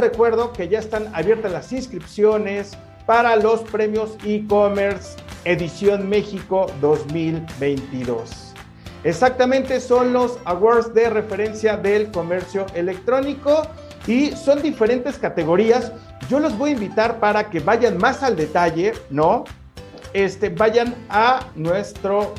[0.01, 2.73] Recuerdo que ya están abiertas las inscripciones
[3.07, 8.51] para los premios e-commerce Edición México 2022.
[9.03, 13.63] Exactamente son los awards de referencia del comercio electrónico
[14.07, 15.91] y son diferentes categorías.
[16.29, 19.45] Yo los voy a invitar para que vayan más al detalle, ¿no?
[20.13, 22.35] Este, vayan a nuestro,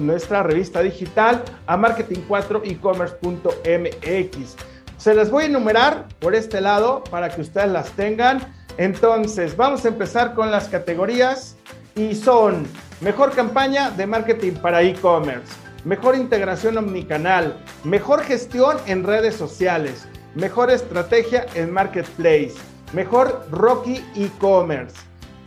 [0.00, 4.56] nuestra revista digital, a marketing4ecommerce.mx.
[5.02, 8.38] Se las voy a enumerar por este lado para que ustedes las tengan.
[8.76, 11.56] Entonces, vamos a empezar con las categorías
[11.96, 12.68] y son
[13.00, 15.52] mejor campaña de marketing para e-commerce,
[15.84, 20.06] mejor integración omnicanal, mejor gestión en redes sociales,
[20.36, 22.52] mejor estrategia en marketplace,
[22.92, 24.94] mejor Rocky e-commerce,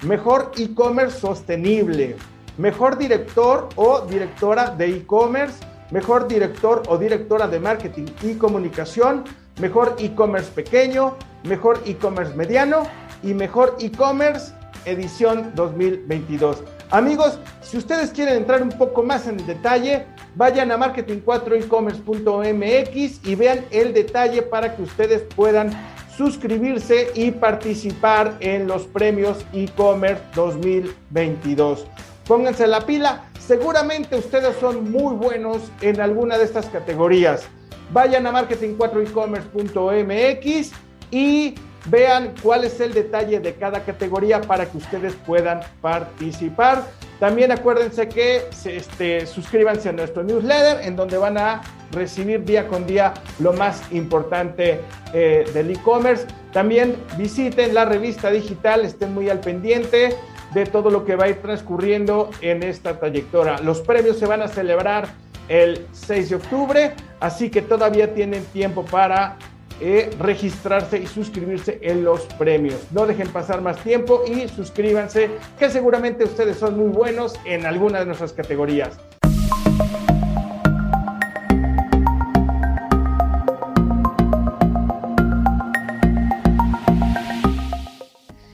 [0.02, 2.18] mejor e-commerce sostenible,
[2.58, 9.24] mejor director o directora de e-commerce, mejor director o directora de marketing y comunicación,
[9.60, 12.84] mejor e-commerce pequeño, mejor e-commerce mediano
[13.24, 14.54] y mejor e-commerce
[14.86, 16.64] edición 2022.
[16.92, 20.06] Amigos, si ustedes quieren entrar un poco más en detalle,
[20.36, 25.72] vayan a marketing4ecommerce.mx y vean el detalle para que ustedes puedan
[26.16, 31.88] suscribirse y participar en los premios e-commerce 2022.
[32.28, 37.48] Pónganse la pila, seguramente ustedes son muy buenos en alguna de estas categorías.
[37.92, 40.72] Vayan a marketing4ecommerce.mx
[41.12, 46.84] y vean cuál es el detalle de cada categoría para que ustedes puedan participar.
[47.20, 52.86] También acuérdense que este, suscríbanse a nuestro newsletter en donde van a recibir día con
[52.86, 54.82] día lo más importante
[55.14, 56.26] eh, del e-commerce.
[56.52, 60.16] También visiten la revista digital, estén muy al pendiente
[60.54, 63.60] de todo lo que va a ir transcurriendo en esta trayectoria.
[63.60, 65.08] Los premios se van a celebrar
[65.48, 69.38] el 6 de octubre, así que todavía tienen tiempo para
[69.82, 72.80] eh, registrarse y suscribirse en los premios.
[72.92, 78.00] No dejen pasar más tiempo y suscríbanse, que seguramente ustedes son muy buenos en alguna
[78.00, 78.98] de nuestras categorías.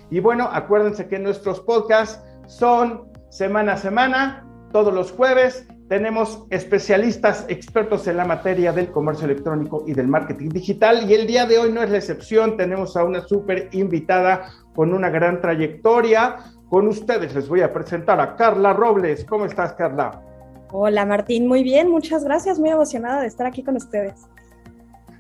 [0.10, 7.44] Y bueno, acuérdense que nuestros podcasts son semana a semana, todos los jueves, tenemos especialistas
[7.50, 11.60] expertos en la materia del comercio electrónico y del marketing digital y el día de
[11.60, 12.56] hoy no es la excepción.
[12.56, 16.38] Tenemos a una súper invitada con una gran trayectoria.
[16.70, 19.26] Con ustedes les voy a presentar a Carla Robles.
[19.26, 20.24] ¿Cómo estás, Carla?
[20.72, 21.46] Hola, Martín.
[21.46, 22.58] Muy bien, muchas gracias.
[22.58, 24.30] Muy emocionada de estar aquí con ustedes.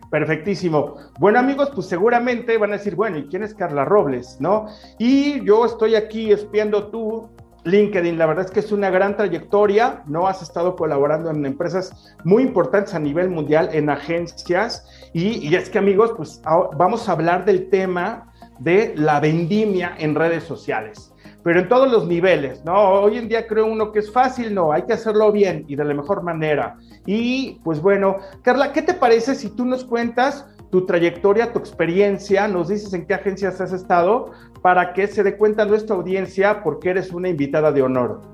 [0.09, 0.95] Perfectísimo.
[1.19, 4.37] Bueno, amigos, pues seguramente van a decir, bueno, ¿y quién es Carla Robles?
[4.39, 4.67] ¿No?
[4.99, 7.29] Y yo estoy aquí espiando tú
[7.63, 10.27] LinkedIn, la verdad es que es una gran trayectoria, ¿no?
[10.27, 15.77] Has estado colaborando en empresas muy importantes a nivel mundial, en agencias, y, es que
[15.77, 16.41] amigos, pues
[16.77, 21.13] vamos a hablar del tema de la vendimia en redes sociales,
[21.43, 23.01] pero en todos los niveles, ¿no?
[23.01, 25.83] Hoy en día creo uno que es fácil, no, hay que hacerlo bien y de
[25.83, 26.77] la mejor manera.
[27.05, 32.47] Y pues bueno, Carla, ¿qué te parece si tú nos cuentas tu trayectoria, tu experiencia,
[32.47, 34.31] nos dices en qué agencias has estado
[34.61, 38.30] para que se dé cuenta nuestra audiencia porque eres una invitada de honor.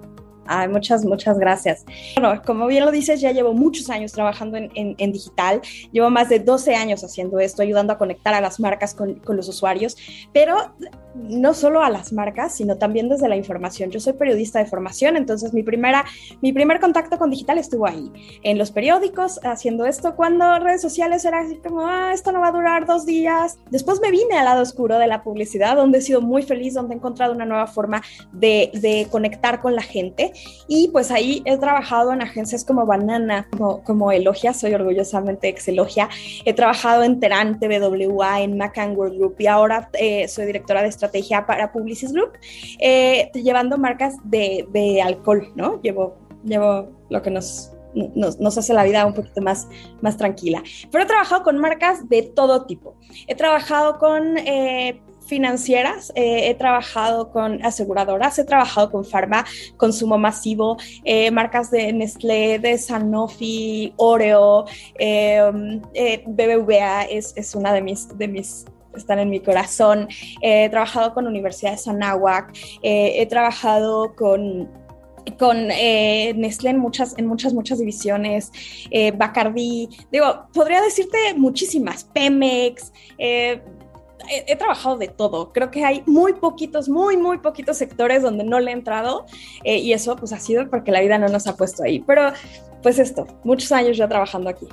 [0.48, 1.86] Ay, muchas, muchas gracias.
[2.16, 5.62] Bueno, como bien lo dices, ya llevo muchos años trabajando en, en, digital.
[5.92, 9.38] Llevo más de 12 años haciendo esto, ayudando a conectar a las marcas con, con,
[9.38, 9.98] los usuarios,
[10.34, 10.56] pero
[11.16, 13.90] no solo a las marcas, sino también desde la información.
[13.92, 16.06] Yo soy periodista de formación, entonces mi, primera,
[16.42, 18.12] mi primer contacto con digital estuvo ahí,
[18.44, 22.50] en los periódicos, haciendo esto, cuando redes sociales era así como, ah, esto no va
[22.50, 23.58] a durar dos días.
[23.70, 26.94] Después me vine al lado oscuro de la publicidad, donde he sido muy feliz, donde
[26.94, 28.02] he encontrado una nueva forma
[28.32, 30.34] de, de conectar con la gente
[30.68, 35.68] y pues ahí he trabajado en agencias como Banana, como, como Elogia, soy orgullosamente ex
[35.68, 36.10] Elogia.
[36.46, 40.90] He trabajado en Terán, TVWA, en McCann World Group y ahora eh, soy directora de
[40.90, 42.32] estrategia para Publicis Group,
[42.80, 45.82] eh, llevando marcas de, de, alcohol, ¿no?
[45.82, 47.72] Llevo, llevo lo que nos
[48.16, 49.68] nos, nos, hace la vida un poquito más,
[50.02, 50.62] más tranquila.
[50.92, 52.96] Pero he trabajado con marcas de todo tipo.
[53.26, 59.46] He trabajado con eh, financieras, eh, he trabajado con aseguradoras, he trabajado con farma,
[59.76, 64.66] consumo masivo, eh, marcas de Nestlé, de Sanofi, Oreo,
[64.98, 68.66] em, eh, BBVA es, es, una de mis, de mis
[68.96, 70.08] están en mi corazón.
[70.42, 72.52] he trabajado con universidades Anáhuac,
[72.82, 74.70] he trabajado con
[75.38, 78.50] con Nestlé en muchas, en muchas, muchas divisiones,
[79.18, 82.94] Bacardi, digo, podría decirte muchísimas, Pemex,
[84.30, 85.52] he, trabajado de todo.
[85.54, 89.26] Creo que hay muy poquitos, muy, muy poquitos sectores donde no le he entrado
[89.64, 92.04] eh, y eso pues ha sido porque la vida no nos ha puesto ahí.
[92.06, 92.32] Pero
[92.82, 94.68] pues esto, muchos años ya trabajando aquí.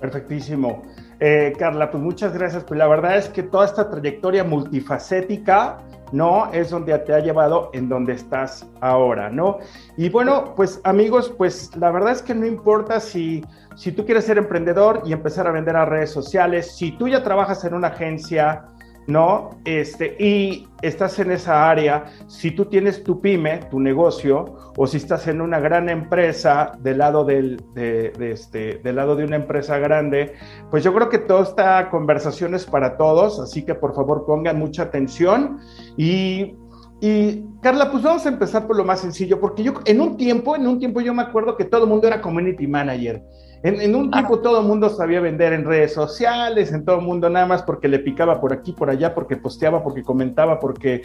[0.00, 0.82] Perfectísimo.
[1.20, 2.64] Eh, Carla, pues muchas gracias.
[2.64, 5.78] Pues la verdad es que toda esta trayectoria multifacética
[6.12, 6.50] ¿no?
[6.52, 9.58] Es donde te ha llevado en donde estás ahora, ¿no?
[9.96, 13.44] Y bueno, pues amigos, pues la verdad es que no importa si,
[13.76, 17.22] si tú quieres ser emprendedor y empezar a vender a redes sociales, si tú ya
[17.22, 18.64] trabajas en una agencia,
[19.08, 19.58] ¿no?
[19.64, 24.98] Este, y estás en esa área, si tú tienes tu pyme, tu negocio, o si
[24.98, 29.78] estás en una gran empresa del lado, del, de, este, del lado de una empresa
[29.78, 30.34] grande,
[30.70, 34.58] pues yo creo que toda esta conversación es para todos, así que por favor pongan
[34.58, 35.58] mucha atención
[35.96, 36.54] y
[37.00, 40.56] y Carla, pues vamos a empezar por lo más sencillo, porque yo en un tiempo,
[40.56, 43.22] en un tiempo yo me acuerdo que todo el mundo era community manager.
[43.62, 47.28] En, un tiempo todo el mundo sabía vender en redes sociales, en todo el mundo
[47.28, 51.02] nada más porque le picaba por aquí, por allá, porque posteaba, porque comentaba, porque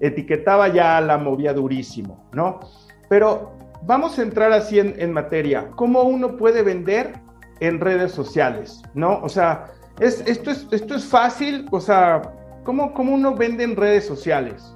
[0.00, 2.60] etiquetaba, ya la movía durísimo, ¿no?
[3.08, 3.52] Pero
[3.86, 5.70] vamos a entrar así en, materia.
[5.76, 7.14] ¿Cómo uno puede vender
[7.60, 9.20] en redes sociales, ¿no?
[9.22, 9.66] O sea,
[9.98, 12.20] es, esto, es, esto es fácil, o sea,
[12.64, 14.74] ¿cómo, ¿cómo uno vende en redes sociales?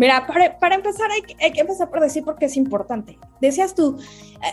[0.00, 3.18] Mira, para, empezar hay, que empezar por decir porque es importante.
[3.38, 3.98] Decías tú,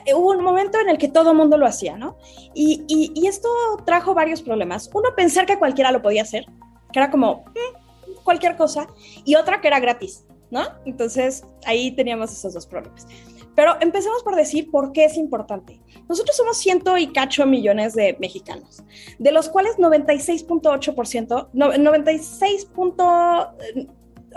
[0.05, 2.17] eh, hubo un momento en el que todo el mundo lo hacía, ¿no?
[2.53, 3.47] Y, esto
[3.85, 4.89] trajo varios problemas.
[4.93, 6.47] Uno, pensar que cualquiera lo podía hacer,
[6.91, 8.87] que era como mm, cualquier cosa,
[9.23, 10.63] y otra que era gratis, ¿no?
[10.83, 13.07] Entonces ahí teníamos esos dos problemas.
[13.55, 15.81] Pero empecemos por decir por qué es importante.
[16.09, 18.83] Nosotros somos ciento y cacho millones de mexicanos,
[19.17, 22.67] de los cuales 96.8%, 96.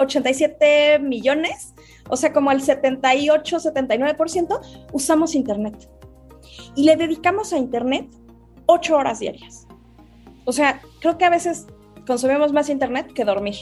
[0.00, 1.75] 87 millones,
[2.08, 4.61] o sea, como el 78, 79%,
[4.93, 5.88] usamos Internet.
[6.75, 8.08] Y le dedicamos a Internet
[8.67, 9.67] 8 horas diarias.
[10.44, 11.67] O sea, creo que a veces
[12.06, 13.56] consumimos más Internet que dormir.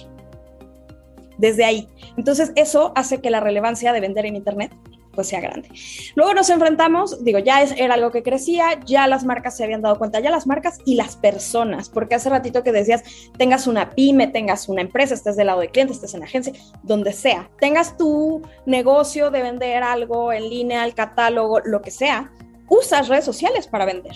[1.39, 1.89] Desde ahí.
[2.17, 4.73] Entonces, eso hace que la relevancia de vender en Internet
[5.13, 5.69] pues sea grande.
[6.15, 9.83] Luego nos enfrentamos, digo, ya es, era algo que crecía, ya las marcas se habían
[9.83, 13.03] dado cuenta, ya las marcas y las personas, porque hace ratito que decías,
[13.37, 17.13] tengas una pyme, tengas una empresa, estés del lado de cliente, estés en agencia, donde
[17.13, 22.33] sea, tengas tu negocio de vender algo en línea, el catálogo, lo que sea,
[22.69, 24.15] usas redes sociales para vender.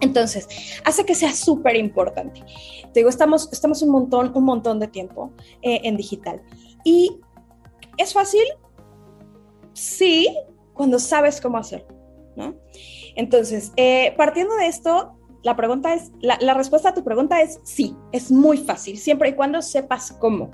[0.00, 0.48] Entonces,
[0.84, 2.42] hace que sea súper importante.
[2.92, 6.42] Te digo, estamos, estamos un montón, un montón de tiempo eh, en digital.
[6.84, 7.20] Y
[7.96, 8.44] es fácil,
[9.74, 10.34] sí
[10.72, 11.88] cuando sabes cómo hacerlo,
[12.36, 12.54] ¿no?
[13.16, 17.94] Entonces, eh, partiendo de esto, la pregunta es, la, respuesta a tu pregunta es sí,
[18.12, 20.50] es muy fácil, siempre y cuando sepas cómo.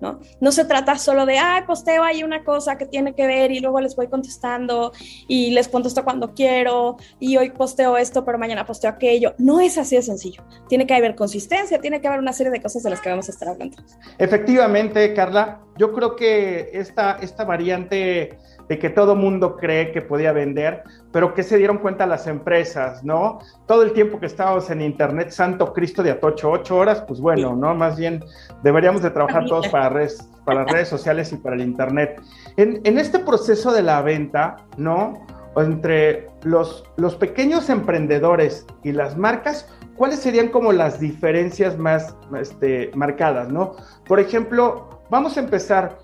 [0.00, 0.18] ¿no?
[0.40, 3.60] No se trata solo de, ay, posteo ahí una cosa que tiene que ver y
[3.60, 4.92] luego les voy contestando
[5.28, 9.34] y les contesto cuando quiero y hoy posteo esto, pero mañana posteo aquello.
[9.36, 10.42] No es así de sencillo.
[10.68, 13.28] Tiene que haber consistencia, tiene que haber una serie de cosas de las que vamos
[13.28, 13.76] a estar hablando.
[14.16, 18.38] Efectivamente, Carla, yo creo que esta, esta variante
[18.70, 23.02] de que todo mundo cree que podía vender, pero que se dieron cuenta las empresas,
[23.02, 23.40] ¿no?
[23.66, 27.56] Todo el tiempo que estábamos en Internet, santo Cristo de Atocho, ocho horas, pues bueno,
[27.56, 27.74] ¿no?
[27.74, 28.24] Más bien
[28.62, 32.22] deberíamos de trabajar todos para, redes, para las redes sociales y para el Internet.
[32.56, 35.26] En, en este proceso de la venta, ¿no?
[35.56, 42.92] Entre los, los pequeños emprendedores y las marcas, ¿cuáles serían como las diferencias más este,
[42.94, 43.74] marcadas, ¿no?
[44.06, 45.98] Por ejemplo, vamos a empezar.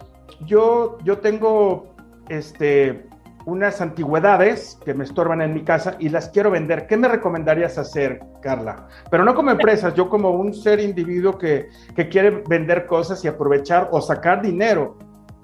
[0.44, 1.95] Yo, yo tengo
[2.28, 3.06] este,
[3.46, 6.86] unas antigüedades que me estorban en mi casa y las quiero vender.
[6.86, 8.88] ¿Qué me recomendarías hacer, Carla?
[9.10, 13.28] Pero no como empresas, yo como un ser individuo que, que quiere vender cosas y
[13.28, 14.98] aprovechar o sacar dinero,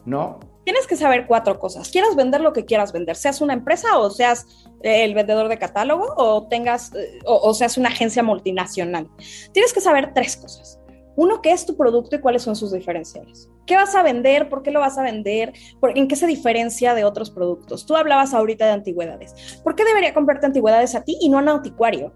[0.05, 0.41] ¿no?
[0.65, 1.89] Tienes que saber cuatro cosas.
[1.91, 4.47] Quieras vender lo que quieras vender, seas una empresa o seas
[4.83, 9.09] eh, el vendedor de catálogo o tengas eh, o seas una agencia multinacional.
[9.53, 10.82] Tienes que saber tres cosas.
[11.17, 13.51] Uno, ¿qué es tu producto y cuáles son sus diferenciales?
[13.67, 14.49] ¿Qué vas a vender?
[14.49, 15.53] ¿Por qué lo vas a vender?
[15.95, 17.87] ¿En qué se diferencia de otros productos?
[17.87, 19.61] Tú hablabas ahorita de antigüedades.
[19.63, 22.13] ¿Por qué debería comprarte antigüedades a ti y no a un anticuario?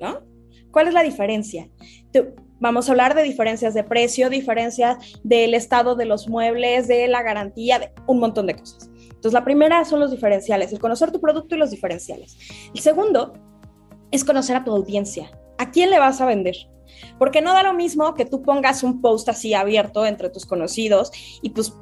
[0.00, 0.20] ¿No?
[0.70, 1.68] ¿Cuál es la diferencia?
[2.58, 7.22] vamos a hablar de diferencias de precio, diferencias del estado de los muebles, de la
[7.22, 8.90] garantía, de un montón de cosas.
[9.00, 12.36] Entonces, la primera son los diferenciales, el conocer tu producto y los diferenciales.
[12.74, 13.34] El segundo
[14.10, 15.30] es conocer a tu audiencia.
[15.58, 16.54] ¿A quién le vas a vender?
[17.18, 21.10] Porque no da lo mismo que tú pongas un post así abierto entre tus conocidos
[21.42, 21.72] y pues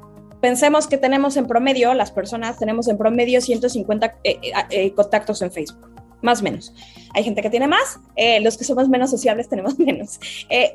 [0.45, 5.41] pensemos que tenemos en promedio, las personas tenemos en promedio 150 eh, eh, eh, contactos
[5.41, 5.89] en Facebook,
[6.21, 6.71] más o menos.
[7.15, 7.99] Hay gente que tiene más,
[8.41, 10.19] los que somos menos sociables tenemos menos,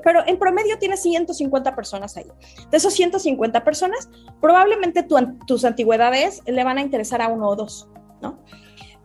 [0.03, 2.27] pero en promedio tienes 150 personas ahí.
[2.71, 4.09] De esos 150 personas,
[4.41, 5.07] probablemente
[5.47, 7.89] tus antigüedades le van a interesar a uno o dos,
[8.21, 8.41] ¿no?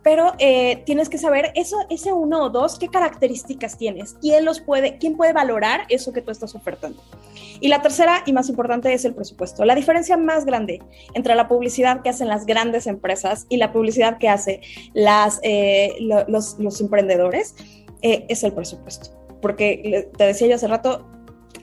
[0.06, 4.60] Pero eh, tienes que saber eso, ese uno o dos, qué características tienes, quién los
[4.60, 7.02] puede, quién puede valorar eso que tú estás ofertando.
[7.58, 9.64] Y la tercera y más importante es el presupuesto.
[9.64, 10.80] La diferencia más grande
[11.14, 14.60] entre la publicidad que hacen las grandes empresas y la publicidad que hacen
[14.94, 17.56] las, eh, los, emprendedores
[18.02, 19.10] eh, es el presupuesto.
[19.42, 21.04] Porque te decía yo hace rato,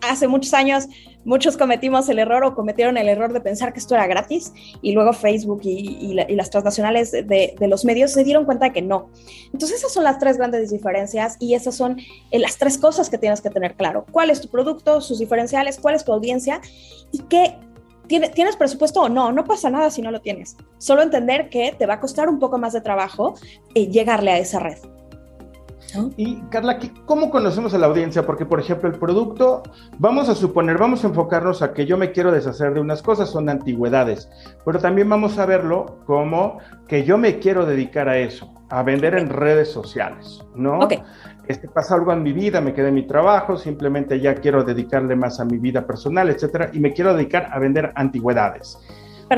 [0.10, 0.88] hace muchos años
[1.26, 4.94] muchos cometimos el error o cometieron el error de pensar que esto era gratis y
[4.94, 9.10] luego Facebook y, las transnacionales de, los medios se dieron cuenta de que no.
[9.52, 12.00] Entonces esas son las tres grandes diferencias y esas son
[12.32, 14.06] eh, las tres cosas que tienes que tener claro.
[14.12, 16.62] ¿Cuál es tu producto, sus diferenciales, cuál es tu audiencia
[17.12, 17.58] y qué...
[18.06, 19.32] ¿Tienes presupuesto o no?
[19.32, 20.58] No pasa nada si no lo tienes.
[20.78, 23.34] Solo entender que te va a costar un poco más de trabajo
[23.74, 24.78] eh, llegarle a esa red.
[26.18, 28.26] Y Carla, ¿cómo conocemos a la audiencia?
[28.26, 29.64] Porque, por ejemplo, el producto,
[29.98, 33.30] vamos a suponer, vamos a enfocarnos a que yo me quiero deshacer de unas cosas,
[33.30, 34.30] son antigüedades,
[34.66, 39.16] pero también vamos a verlo como que yo me quiero dedicar a eso, a vender
[39.16, 40.80] en redes sociales, ¿no?
[40.80, 40.94] Ok.
[41.48, 45.16] Este, pasa algo en mi vida, me quedé en mi trabajo, simplemente ya quiero dedicarle
[45.16, 48.78] más a mi vida personal, etcétera, y me quiero dedicar a vender antigüedades.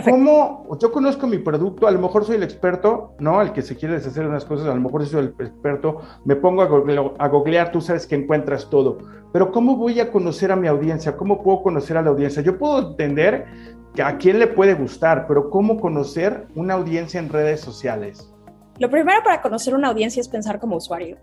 [0.04, 1.88] ¿Cómo yo conozco mi producto?
[1.88, 3.42] A lo mejor soy el experto, ¿no?
[3.42, 6.36] El que se quiere deshacer de unas cosas, a lo mejor soy el experto, me
[6.36, 8.98] pongo a, googlear, tú sabes que encuentras todo.
[9.32, 11.16] Pero ¿cómo voy a conocer a mi audiencia?
[11.16, 12.42] ¿Cómo puedo conocer a la audiencia?
[12.42, 13.46] Yo puedo entender
[13.94, 18.32] que a quién le puede gustar, pero ¿cómo conocer una audiencia en redes sociales?
[18.78, 21.18] Lo primero para conocer una audiencia es pensar como usuario.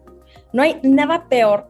[0.52, 1.68] No hay nada peor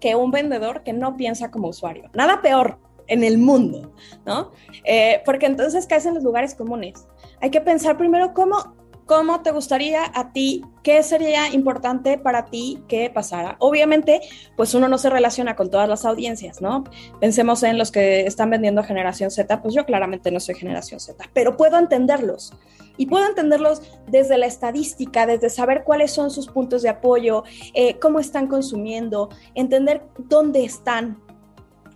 [0.00, 2.10] que un vendedor que no piensa como usuario.
[2.12, 3.92] Nada peor en el mundo,
[4.24, 4.52] ¿no?
[4.84, 7.06] Eh, porque entonces caes en los lugares comunes.
[7.40, 8.74] Hay que pensar primero cómo,
[9.06, 13.56] cómo te gustaría a ti, qué sería importante para ti que pasara.
[13.58, 14.20] Obviamente,
[14.56, 16.84] pues uno no se relaciona con todas las audiencias, ¿no?
[17.20, 21.28] Pensemos en los que están vendiendo generación Z, pues yo claramente no soy generación Z,
[21.32, 22.52] pero puedo entenderlos.
[22.96, 27.42] Y puedo entenderlos desde la estadística, desde saber cuáles son sus puntos de apoyo,
[27.74, 31.20] eh, cómo están consumiendo, entender dónde están,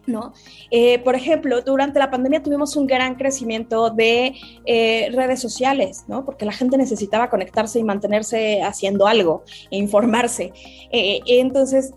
[0.08, 0.32] ¿no?
[0.70, 4.34] Eh, por ejemplo, durante la pandemia tuvimos un gran crecimiento de
[4.64, 6.24] eh, redes sociales, ¿no?
[6.24, 10.52] Porque la gente necesitaba conectarse y mantenerse haciendo algo e informarse.
[10.90, 11.92] Eh, entonces,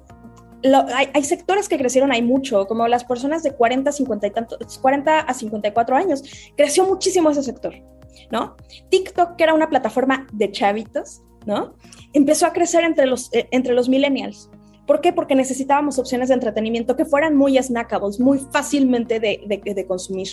[0.94, 5.20] hay, sectores que crecieron hay mucho, como las personas de 40, 50 y tantos, 40
[5.22, 6.24] a 54 años,
[6.56, 7.74] creció muchísimo ese sector,
[8.30, 8.56] ¿no?
[8.90, 11.74] TikTok, que era una plataforma de chavitos, ¿no?
[12.14, 14.52] Empezó a crecer entre los, entre los millennials.
[14.92, 15.14] ¿Por qué?
[15.14, 20.28] Porque necesitábamos opciones de entretenimiento que fueran muy snackables, muy fácilmente de, consumir.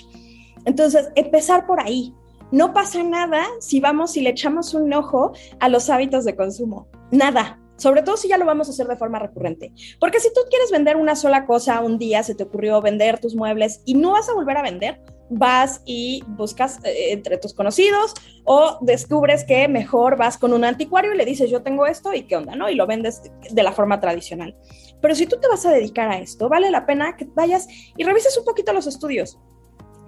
[0.64, 2.12] Entonces, empezar por ahí.
[2.50, 6.88] No pasa nada si vamos y le echamos un ojo a los hábitos de consumo.
[7.12, 9.72] Nada, sobre todo si ya lo vamos a hacer de forma recurrente.
[9.98, 13.34] Porque si tú quieres vender una sola cosa un día, se te ocurrió vender tus
[13.34, 18.14] muebles y no vas a volver a vender, vas y buscas eh, entre tus conocidos
[18.44, 22.22] o descubres que mejor vas con un anticuario y le dices yo tengo esto y
[22.22, 22.68] qué onda, ¿no?
[22.68, 24.56] Y lo vendes de la forma tradicional.
[25.00, 28.04] Pero si tú te vas a dedicar a esto, vale la pena que vayas y
[28.04, 29.38] revises un poquito los estudios.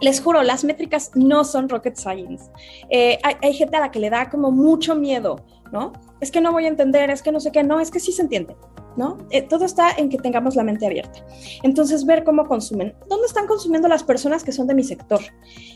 [0.00, 2.50] Les juro, las métricas no son rocket science.
[2.88, 5.92] Eh, hay, hay gente a la que le da como mucho miedo, ¿no?
[6.20, 8.12] Es que no voy a entender, es que no sé qué, no, es que sí
[8.12, 8.56] se entiende.
[8.96, 9.18] ¿no?
[9.30, 11.24] Eh, todo está en que tengamos la mente abierta.
[11.62, 12.94] Entonces, ver cómo consumen.
[13.08, 15.20] ¿Dónde están consumiendo las personas que son de mi sector?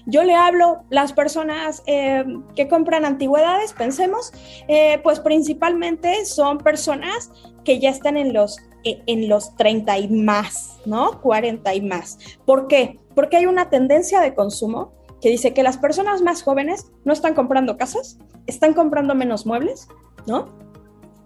[0.07, 4.33] Yo le hablo, las personas eh, que compran antigüedades, pensemos,
[4.69, 7.31] eh, pues principalmente son personas
[7.65, 11.21] que ya están en los, en los 30 y más, ¿no?
[11.23, 12.19] 40 y más.
[12.45, 13.01] ¿Por qué?
[13.15, 17.35] Porque hay una tendencia de consumo que dice que las personas más jóvenes no están
[17.35, 19.89] comprando casas, están comprando menos muebles,
[20.27, 20.49] ¿no?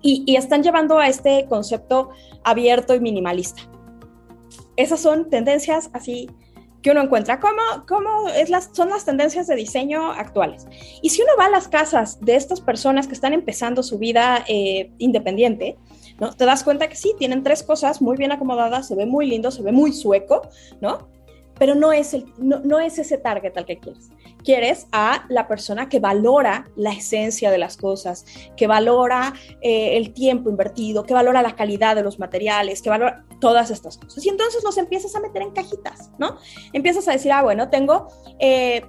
[0.00, 2.11] Y, están llevando a este concepto
[2.45, 3.62] abierto y minimalista.
[4.76, 6.30] Esas son tendencias así
[6.80, 7.40] que uno encuentra.
[7.40, 10.68] ¿Cómo, cómo es las, son las tendencias de diseño actuales?
[11.02, 14.45] Y si uno va a las casas de estas personas que están empezando su vida
[14.47, 15.76] eh, independiente,
[16.21, 16.33] ¿no?
[16.33, 19.50] Te das cuenta que sí, tienen tres cosas muy bien acomodadas, se ve muy lindo,
[19.50, 20.42] se ve muy sueco,
[20.80, 21.18] ¿no?
[21.59, 24.11] Pero no es, no, no es ese target al que quieres.
[24.45, 28.25] Quieres a la persona que valora la esencia de las cosas,
[28.57, 33.25] que valora eh, el tiempo invertido, que valora la calidad de los materiales, que valora
[33.41, 34.25] todas estas cosas.
[34.25, 36.38] Y entonces los empiezas a meter en cajitas, ¿no?
[36.73, 38.09] Empiezas a decir, ah, bueno, tengo...
[38.38, 38.83] Eh,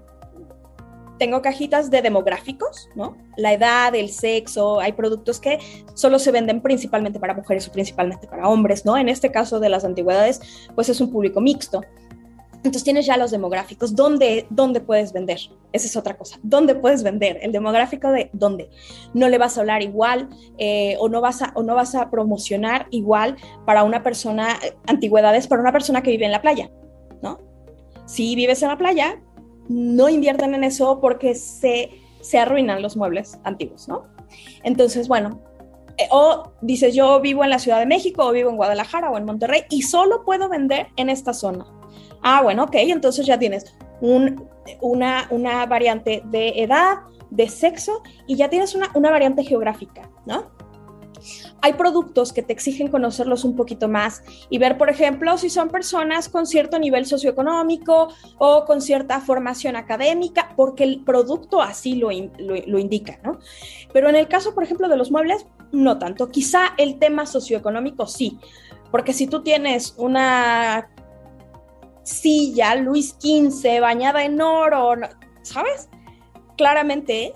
[1.19, 3.15] tengo cajitas de demográficos, ¿no?
[3.37, 5.59] La edad, el sexo, hay productos que
[5.93, 8.97] solo se venden principalmente para mujeres o principalmente para hombres, ¿no?
[8.97, 10.41] En este caso de las antigüedades,
[10.73, 11.81] pues es un público mixto.
[12.59, 13.95] Entonces tienes ya los demográficos.
[13.95, 15.39] ¿Dónde, ¿Dónde puedes vender?
[15.71, 16.39] Esa es otra cosa.
[16.43, 17.39] ¿Dónde puedes vender?
[17.41, 18.69] El demográfico de dónde.
[19.13, 22.09] No le vas a hablar igual eh, o, no vas a, o no vas a
[22.09, 26.69] promocionar igual para una persona, eh, antigüedades, para una persona que vive en la playa,
[27.21, 27.39] ¿no?
[28.05, 29.21] Si vives en la playa,
[29.69, 34.03] no invierten en eso porque se, se arruinan los muebles antiguos, ¿no?
[34.63, 35.41] Entonces, bueno,
[35.97, 39.17] eh, o dices yo vivo en la Ciudad de México o vivo en Guadalajara o
[39.17, 41.78] en Monterrey y solo puedo vender en esta zona
[42.21, 46.99] Ah, bueno, ok, entonces ya tienes una, una, variante de edad,
[47.29, 50.59] de sexo y ya tienes una, una variante geográfica, ¿no?
[51.61, 55.69] hay productos que te exigen conocerlos un poquito más y ver, por ejemplo, si son
[55.69, 62.09] personas con cierto nivel socioeconómico o con cierta formación académica, porque el producto así lo,
[62.11, 63.39] lo, lo, indica, ¿no?
[63.93, 66.29] Pero en el caso, por ejemplo, de los muebles, no tanto.
[66.29, 68.39] Quizá el tema socioeconómico sí,
[68.91, 70.89] porque si tú tienes una
[72.03, 74.95] silla Luis XV bañada en oro,
[75.43, 75.89] ¿sabes?
[76.57, 77.33] Claramente,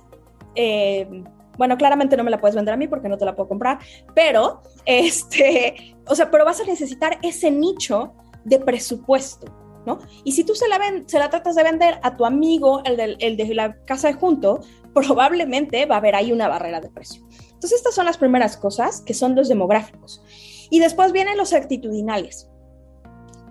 [0.56, 1.24] eh,
[1.58, 3.80] bueno, claramente no me la puedes vender a mí porque no te la puedo comprar,
[4.14, 9.48] pero, este, o sea, pero vas a necesitar ese nicho de presupuesto,
[9.86, 10.00] ¿no?
[10.24, 13.16] Y si tú se la, se la tratas de vender a tu amigo, el de,
[13.20, 14.62] el de la casa de junto,
[14.94, 17.24] probablemente va a haber ahí una barrera de precio.
[17.64, 20.22] Entonces, estas son las primeras cosas que son los demográficos.
[20.70, 22.50] Y después vienen los actitudinales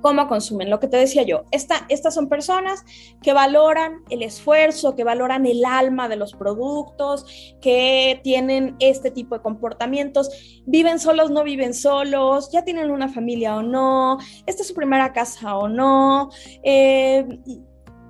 [0.02, 0.68] cómo consumen.
[0.68, 2.84] Lo que te decía yo, esta, estas son personas
[3.22, 9.36] que valoran el esfuerzo, que valoran el alma de los productos, que tienen este tipo
[9.36, 14.68] de comportamientos, viven solos, no viven solos, ya tienen una familia o no, esta es
[14.68, 16.28] su primera casa o no.
[16.62, 17.26] Eh,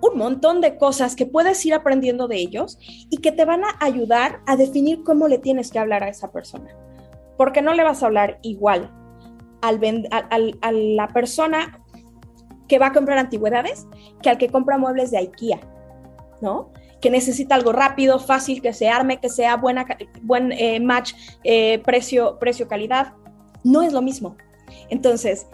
[0.02, 2.76] un montón de cosas que puedes ir aprendiendo de ellos
[3.08, 6.32] y que te van a ayudar a definir cómo le tienes que hablar a esa
[6.32, 6.76] persona.
[7.36, 8.90] Porque no le vas a hablar igual
[9.62, 11.81] al, al, a la persona
[12.72, 13.86] que va a comprar antigüedades
[14.22, 15.60] que al que compra muebles de IKEA,
[16.40, 16.72] ¿no?
[17.02, 19.84] Que necesita algo rápido, fácil, que se arme, que sea buena,
[20.22, 21.12] buen eh, match
[21.44, 23.12] eh, precio, precio, calidad.
[23.62, 24.38] No es lo mismo.
[24.88, 25.48] Entonces,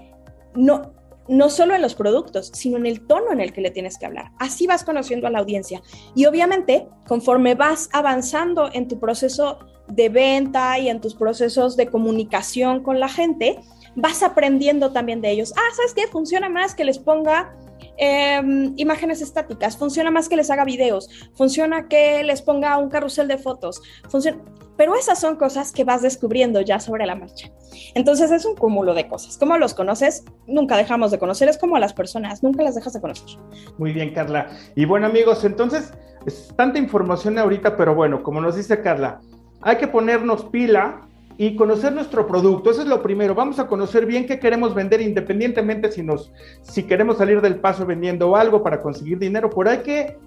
[0.55, 0.93] no,
[1.27, 4.07] no solo en los productos, sino en el tono en el que le tienes que
[4.07, 4.31] hablar.
[4.39, 5.83] Así vas conociendo a la audiencia.
[6.15, 11.89] Y obviamente, conforme vas avanzando en tu proceso de venta y en tus procesos de
[11.89, 13.59] comunicación con la gente,
[13.95, 15.53] vas aprendiendo también de ellos.
[15.57, 16.07] Ah, ¿sabes qué?
[16.07, 17.55] Funciona más que les ponga
[17.97, 23.29] em, imágenes estáticas, funciona más que les haga videos, funciona que les ponga un carrusel
[23.29, 24.39] de fotos, funciona...
[24.77, 27.51] Pero esas son cosas que vas descubriendo ya sobre la marcha.
[27.95, 29.37] Entonces es un cúmulo de cosas.
[29.37, 30.25] ¿Cómo los conoces?
[30.47, 31.49] Nunca dejamos de conocer.
[31.49, 33.41] Es como a las personas, nunca las dejas de conocer.
[33.77, 34.51] Muy bien, Carla.
[34.77, 35.93] Y bueno, amigos, entonces
[36.27, 39.21] es tanta información ahorita, pero bueno, como nos dice Carla,
[39.63, 41.08] hay que ponernos pila
[41.39, 42.71] y conocer nuestro producto.
[42.71, 43.35] Eso es lo primero.
[43.35, 47.87] Vamos a conocer bien qué queremos vender, independientemente si nos, si queremos salir del paso
[47.87, 49.49] vendiendo algo para conseguir dinero.
[49.49, 50.19] Por hay que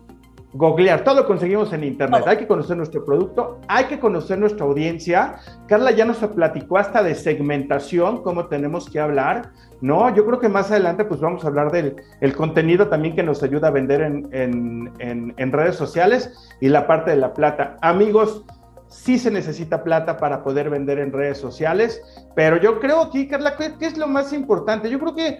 [0.53, 2.23] googlear, todo lo conseguimos en internet.
[2.25, 5.35] Hay que conocer nuestro producto, hay que conocer nuestra audiencia.
[5.67, 9.51] Carla ya nos platicó hasta de segmentación, cómo tenemos que hablar.
[9.81, 13.23] No, yo creo que más adelante pues vamos a hablar del el contenido también que
[13.23, 17.77] nos ayuda a vender en, en, en redes sociales y la parte de la plata.
[17.81, 18.45] Amigos,
[18.91, 22.01] sí se necesita plata para poder vender en redes sociales,
[22.35, 24.89] pero yo creo aquí, Carla, ¿qué, es lo más importante?
[24.89, 25.39] Yo creo que,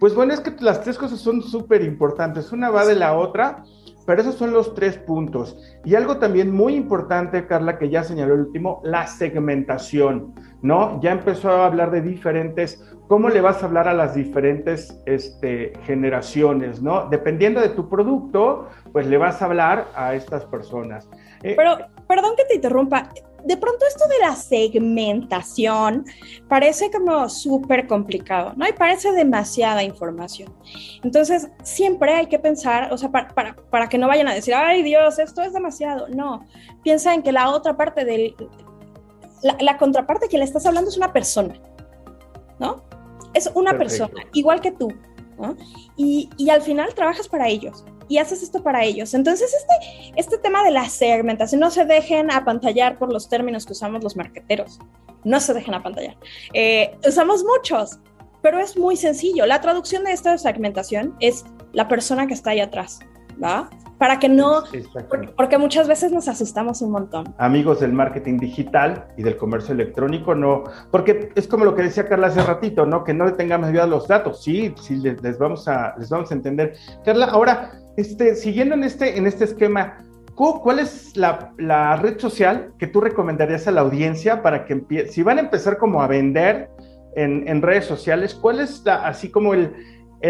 [0.00, 3.62] pues bueno, es que las tres cosas son súper importantes, una va de la otra,
[4.06, 5.58] pero esos son los tres puntos.
[5.84, 11.00] Y algo también muy importante, Carla, que ya señaló el último, la segmentación, ¿no?
[11.02, 15.72] Ya empezó a hablar de diferentes, cómo le vas a hablar a las diferentes este,
[15.82, 17.08] generaciones, ¿no?
[17.10, 21.10] Dependiendo de tu producto, pues le vas a hablar a estas personas.
[21.42, 21.76] Eh, pero,
[22.06, 23.10] perdón que te interrumpa,
[23.46, 26.04] de pronto esto de la segmentación
[26.48, 28.68] parece como súper complicado, ¿no?
[28.68, 30.52] Y parece demasiada información.
[31.04, 34.82] Entonces, siempre hay que pensar, o sea, para, para, que no vayan a decir, ay
[34.82, 36.08] Dios, esto es demasiado.
[36.08, 36.44] No,
[36.82, 38.34] piensa en que la otra parte del...
[39.42, 41.54] La, la contraparte que le estás hablando es una persona,
[42.58, 42.82] ¿no?
[43.32, 44.92] Es una persona, igual que tú,
[45.38, 45.56] ¿no?
[45.96, 49.14] Y, y al final trabajas para ellos y haces esto para ellos.
[49.14, 53.72] Entonces, este, este tema de la segmentación, no se dejen apantallar por los términos que
[53.72, 54.78] usamos los marqueteros,
[55.24, 56.16] no se dejen apantallar.
[56.52, 57.98] Eh, usamos muchos,
[58.42, 59.46] pero es muy sencillo.
[59.46, 63.00] La traducción de esta segmentación es la persona que está ahí atrás,
[63.42, 63.68] ¿va?
[63.98, 64.62] Para que no,
[65.36, 67.34] porque, muchas veces nos asustamos un montón.
[67.38, 72.06] Amigos del marketing digital y del comercio electrónico, no, porque es como lo que decía
[72.06, 73.04] Carla hace ratito, ¿no?
[73.04, 74.42] Que no le tengamos miedo a los datos.
[74.42, 76.74] Sí, sí, les, vamos a, les vamos a entender.
[77.06, 82.86] Carla, ahora, este, siguiendo en este, en este esquema, ¿cuál es la, red social que
[82.86, 86.68] tú recomendarías a la audiencia para que empiece, si van a empezar como a vender
[87.14, 89.72] en, redes sociales, cuál es la, así como el,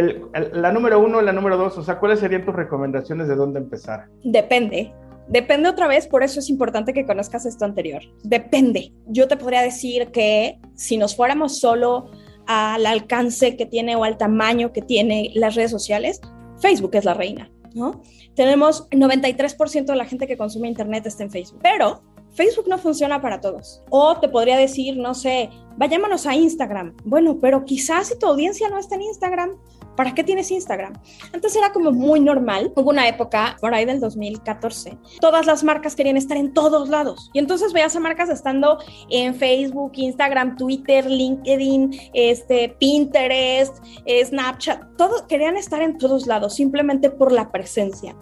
[0.02, 4.06] la número uno, la número dos, o sea, ¿cuáles serían tus recomendaciones de dónde empezar?
[4.24, 4.92] Depende.
[5.28, 8.02] Depende otra vez, por eso es importante que conozcas esto anterior.
[8.22, 8.92] Depende.
[9.06, 12.10] Yo te podría decir que si nos fuéramos solo
[12.46, 16.20] al alcance que tiene o al tamaño que tiene las redes sociales,
[16.60, 17.50] Facebook es la reina.
[17.74, 18.02] ¿no?
[18.34, 22.02] Tenemos 93% de la gente que consume Internet está en Facebook, pero
[22.36, 23.82] Facebook no funciona para todos.
[23.90, 26.94] O te podría decir, no sé, vayámonos a Instagram.
[27.04, 29.52] Bueno, pero quizás si tu audiencia no está en Instagram,
[29.96, 30.92] ¿para qué tienes Instagram?
[31.32, 32.72] Antes era como muy normal.
[32.76, 37.30] Hubo una época, por ahí del 2014, todas las marcas querían estar en todos lados.
[37.32, 43.82] Y entonces veías a marcas estando en Facebook, Instagram, Twitter, LinkedIn, este, Pinterest,
[44.24, 48.14] Snapchat, todos querían estar en todos lados, simplemente por la presencia.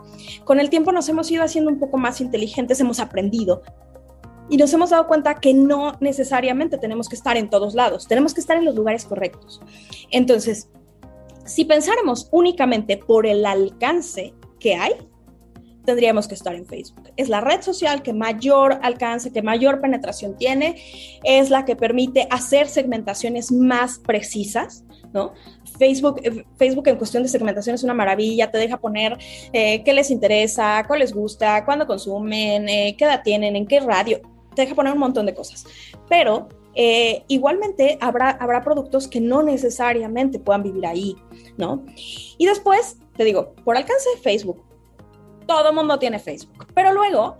[0.44, 3.62] Con el tiempo nos hemos ido haciendo un poco más inteligentes, hemos aprendido
[4.48, 8.34] y nos hemos dado cuenta que no necesariamente tenemos que estar en todos lados, tenemos
[8.34, 9.60] que estar en los lugares correctos.
[10.10, 10.68] Entonces,
[11.44, 14.94] si pensáramos únicamente por el alcance que hay,
[15.84, 17.10] tendríamos que estar en Facebook.
[17.16, 20.76] Es la red social que mayor alcance, que mayor penetración tiene,
[21.22, 25.32] es la que permite hacer segmentaciones más precisas, ¿no?
[25.78, 29.18] Facebook, eh, Facebook en cuestión de segmentación es una maravilla, te deja poner
[29.52, 33.80] eh, qué les interesa, cuál les gusta, cuándo consumen, eh, qué edad tienen, en qué
[33.80, 34.20] radio,
[34.54, 35.64] te deja poner un montón de cosas.
[36.08, 41.16] Pero eh, igualmente habrá, habrá productos que no necesariamente puedan vivir ahí,
[41.56, 41.84] ¿no?
[42.38, 44.62] Y después, te digo, por alcance Facebook,
[45.46, 47.36] todo el mundo tiene Facebook, pero luego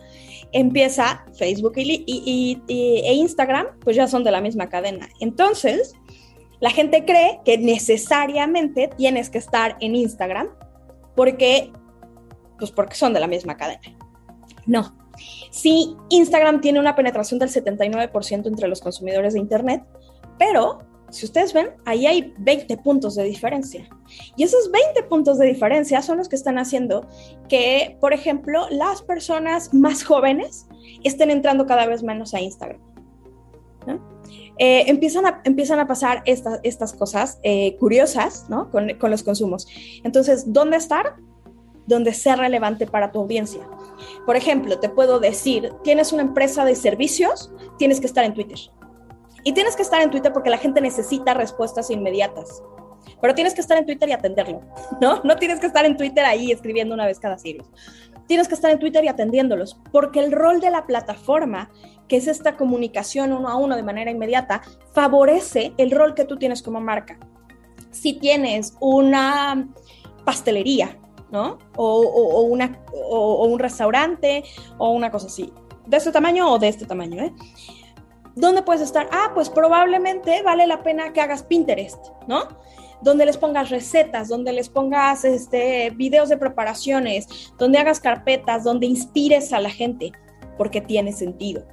[0.52, 5.08] empieza Facebook y, e Instagram, pues ya son de la misma cadena.
[5.20, 5.94] Entonces,
[6.60, 10.48] la gente cree que necesariamente tienes que estar en Instagram
[11.16, 11.72] porque,
[12.58, 13.98] pues porque son de la misma cadena.
[14.64, 14.96] No,
[15.54, 19.84] Sí, Instagram tiene una penetración del 79% entre los consumidores de Internet,
[20.36, 23.88] pero si ustedes ven, ahí hay 20 puntos de diferencia.
[24.36, 27.06] Y esos 20 puntos de diferencia son los que están haciendo
[27.48, 30.66] que, por ejemplo, las personas más jóvenes
[31.04, 32.80] estén entrando cada vez menos a Instagram.
[34.58, 38.72] Eh, empiezan, a, empiezan a pasar estas cosas eh, curiosas ¿no?
[38.72, 39.68] con, con los consumos.
[40.02, 41.14] Entonces, ¿dónde estar?
[41.86, 43.60] Donde sea relevante para tu audiencia.
[44.26, 48.58] Por ejemplo, te puedo decir, tienes una empresa de servicios, tienes que estar en Twitter.
[49.44, 52.62] Y tienes que estar en Twitter porque la gente necesita respuestas inmediatas.
[53.20, 54.62] Pero tienes que estar en Twitter y atenderlo,
[55.00, 55.20] ¿no?
[55.22, 57.64] No tienes que estar en Twitter ahí escribiendo una vez cada siglo.
[58.26, 61.70] Tienes que estar en Twitter y atendiéndolos, porque el rol de la plataforma,
[62.08, 66.38] que es esta comunicación uno a uno de manera inmediata, favorece el rol que tú
[66.38, 67.18] tienes como marca.
[67.90, 69.68] Si tienes una
[70.24, 70.98] pastelería
[71.34, 71.58] ¿no?
[71.76, 72.78] O, una,
[73.10, 74.44] un restaurante
[74.78, 75.52] o una cosa así.
[75.84, 77.32] De este tamaño o de este tamaño, ¿eh?
[78.36, 79.08] ¿Dónde puedes estar?
[79.12, 82.48] Ah, pues probablemente vale la pena que hagas Pinterest, ¿no?
[83.02, 88.86] Donde les pongas recetas, donde les pongas este, videos de preparaciones, donde hagas carpetas, donde
[88.86, 90.12] inspires a la gente,
[90.56, 91.66] porque tiene sentido.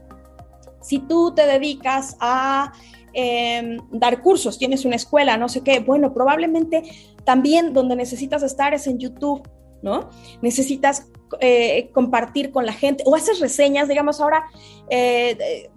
[0.82, 2.74] Si tú te dedicas a
[3.14, 6.84] em, dar cursos, tienes una escuela, no sé qué, bueno, probablemente
[7.24, 9.48] también donde necesitas estar es en YouTube,
[9.82, 10.10] ¿no?
[10.42, 11.08] Necesitas
[11.40, 14.46] eh, compartir con la gente o haces reseñas, digamos ahora,
[14.90, 15.70] eh,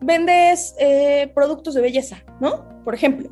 [0.00, 2.82] vendes eh, productos de belleza, ¿no?
[2.84, 3.30] Por ejemplo,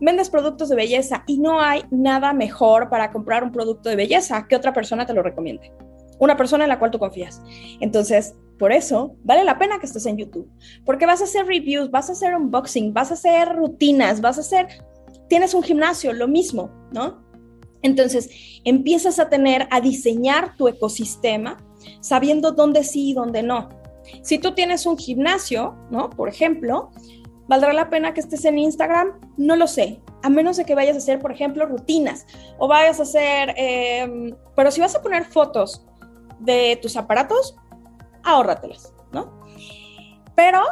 [0.00, 4.46] vendes productos de belleza y no hay nada mejor para comprar un producto de belleza
[4.48, 5.72] que otra persona te lo recomiende.
[6.18, 7.42] Una persona en la cual tú confías.
[7.80, 10.48] Entonces, por eso vale la pena que estés en YouTube,
[10.84, 14.42] porque vas a hacer reviews, vas a hacer unboxing, vas a hacer rutinas, vas a
[14.42, 14.68] hacer
[15.30, 17.24] tienes un gimnasio, lo mismo, ¿no?
[17.82, 18.28] Entonces,
[18.64, 21.56] empiezas a tener, a diseñar tu ecosistema
[22.00, 23.70] sabiendo dónde sí y dónde no.
[24.22, 26.10] Si tú tienes un gimnasio, ¿no?
[26.10, 26.90] Por ejemplo,
[27.48, 29.20] ¿valdrá la pena que estés en Instagram?
[29.38, 32.26] No lo sé, a menos de que vayas a hacer, por ejemplo, rutinas
[32.58, 35.86] o vayas a hacer, em, pero si vas a poner fotos
[36.40, 37.56] de tus aparatos,
[38.24, 39.40] ahórratelas, ¿no?
[40.34, 40.62] Pero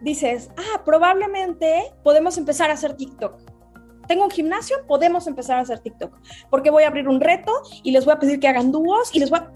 [0.00, 3.40] dices, ah, probablemente podemos empezar a hacer TikTok.
[4.06, 6.14] Tengo un gimnasio, podemos empezar a hacer TikTok,
[6.50, 9.20] porque voy a abrir un reto y les voy a pedir que hagan dúos y
[9.20, 9.52] les voy a...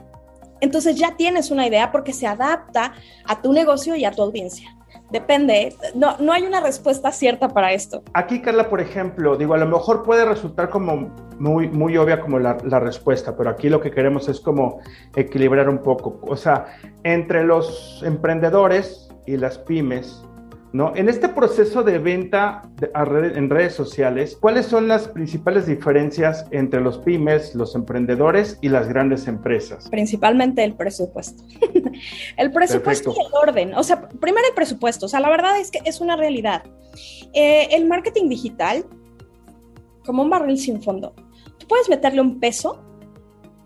[0.61, 2.93] Entonces ya tienes una idea porque se adapta
[3.27, 4.77] a tu negocio y a tu audiencia.
[5.13, 8.03] Depende, no, no hay una respuesta cierta para esto.
[8.15, 12.39] Aquí, Carla, por ejemplo, digo, a lo mejor puede resultar como muy, muy obvia como
[12.39, 14.81] la, la respuesta, pero aquí lo que queremos es como
[15.15, 16.19] equilibrar un poco.
[16.23, 16.67] O sea,
[17.05, 20.25] entre los emprendedores y las pymes,
[20.73, 20.97] ¿no?
[20.97, 26.99] En este proceso de venta en redes sociales, ¿cuáles son las principales diferencias entre los
[26.99, 29.89] pymes, los emprendedores y las grandes empresas?
[29.91, 31.45] Principalmente el presupuesto.
[32.37, 33.75] el presupuesto y el orden.
[33.75, 35.07] O sea, primero el presupuesto.
[35.07, 36.63] O sea, la verdad es que es una realidad.
[37.35, 38.85] Eh, el marketing digital,
[40.07, 41.15] como un barril sin fondo,
[41.59, 42.83] tú puedes meterle un peso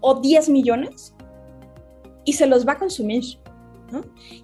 [0.00, 1.14] o 10 millones
[2.24, 3.22] y se los va a consumir.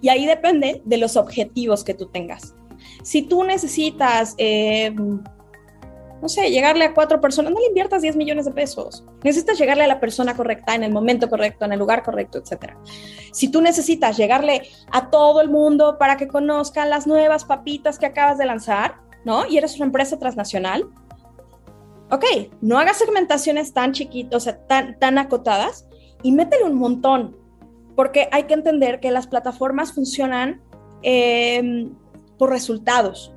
[0.01, 2.55] Y ahí depende de los objetivos que tú tengas.
[3.03, 8.45] Si tú necesitas, eh, no sé, llegarle a cuatro personas, no le inviertas 10 millones
[8.45, 9.03] de pesos.
[9.23, 12.73] Necesitas llegarle a la persona correcta, en el momento correcto, en el lugar correcto, etc.
[13.31, 18.05] Si tú necesitas llegarle a todo el mundo para que conozcan las nuevas papitas que
[18.05, 19.45] acabas de lanzar, ¿no?
[19.47, 20.87] Y eres una empresa transnacional,
[22.09, 22.23] ok,
[22.61, 25.87] no hagas segmentaciones tan chiquitas, o sea, tan, tan acotadas
[26.21, 27.42] y métele un montón
[27.95, 30.61] porque hay que entender que las plataformas funcionan
[31.01, 31.93] em,
[32.37, 33.33] por resultados.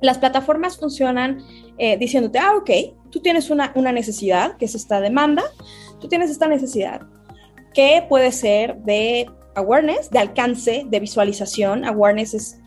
[0.00, 1.38] Las plataformas funcionan
[1.78, 2.70] eh, diciéndote, ah, ok,
[3.10, 5.44] tú tienes una, una necesidad, que es esta demanda,
[6.00, 7.00] tú tienes esta necesidad,
[7.72, 11.84] que puede ser de awareness, de alcance, de visualización.
[11.84, 12.60] Awareness es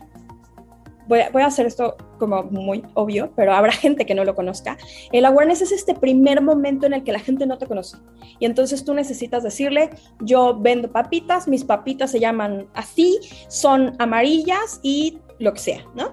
[1.08, 4.76] voy a, hacer esto como muy obvio, pero habrá gente que no lo conozca.
[5.12, 7.96] El awareness es este primer momento en el que la gente no te conoce.
[8.38, 9.90] Y entonces tú necesitas decirle,
[10.20, 13.18] yo vendo papitas, mis papitas se llaman así,
[13.48, 16.12] son amarillas y lo que sea, ¿no?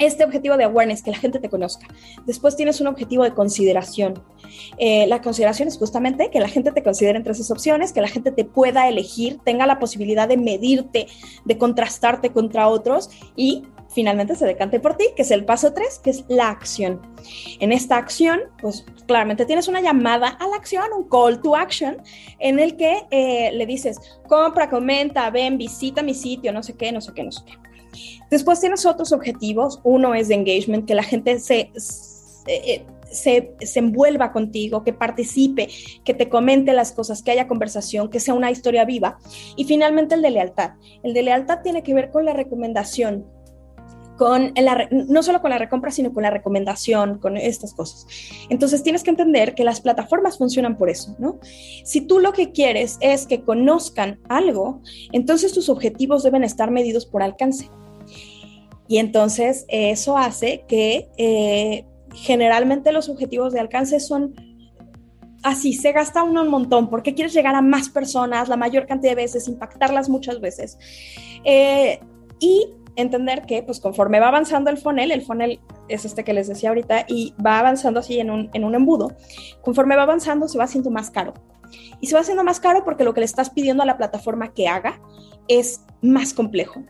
[0.00, 1.86] este objetivo de awareness, que la gente te conozca.
[2.26, 4.14] Después tienes un objetivo de consideración.
[4.78, 8.08] Eh, la consideración es justamente que la gente te considere entre esas opciones, que la
[8.08, 11.06] gente te pueda elegir, tenga la posibilidad de medirte,
[11.44, 15.98] de contrastarte contra otros y finalmente se decante por ti, que es el paso 3,
[15.98, 17.00] que es la acción.
[17.58, 21.98] En esta acción, pues claramente tienes una llamada a la acción, un call to action,
[22.38, 23.98] en el que eh, le dices,
[24.28, 27.52] compra, comenta, ven, visita mi sitio, no sé qué, no sé qué, no sé qué.
[28.30, 29.80] Después tienes otros objetivos.
[29.82, 35.68] Uno es de engagement, que la gente se, se, se, envuelva contigo, que participe,
[36.04, 39.18] que te comente las cosas, que haya conversación, que sea una historia viva.
[39.56, 40.74] Y finalmente el de lealtad.
[41.02, 43.26] El de lealtad tiene que ver con la recomendación,
[44.90, 48.06] no solo con la recompra, sino con la recomendación, con estas cosas.
[48.48, 51.38] Entonces tienes que entender que las plataformas funcionan por eso, ¿no?
[51.84, 57.06] Si tú lo que quieres es que conozcan algo, entonces tus objetivos deben estar medidos
[57.06, 57.70] por alcance.
[58.88, 64.34] Y entonces eso hace que eh, generalmente los objetivos de alcance son
[65.42, 69.12] así, se gasta uno un montón porque quieres llegar a más personas la mayor cantidad
[69.12, 70.76] de veces, impactarlas muchas veces.
[71.44, 72.00] Eh,
[72.40, 76.48] y entender que pues conforme va avanzando el funnel, el funnel es este que les
[76.48, 79.16] decía ahorita, y va avanzando así en un, en un embudo,
[79.62, 81.34] conforme va avanzando se va haciendo más caro.
[82.00, 84.52] Y se va haciendo más caro porque lo que le estás pidiendo a la plataforma
[84.52, 85.00] que haga
[85.48, 86.82] es más complejo.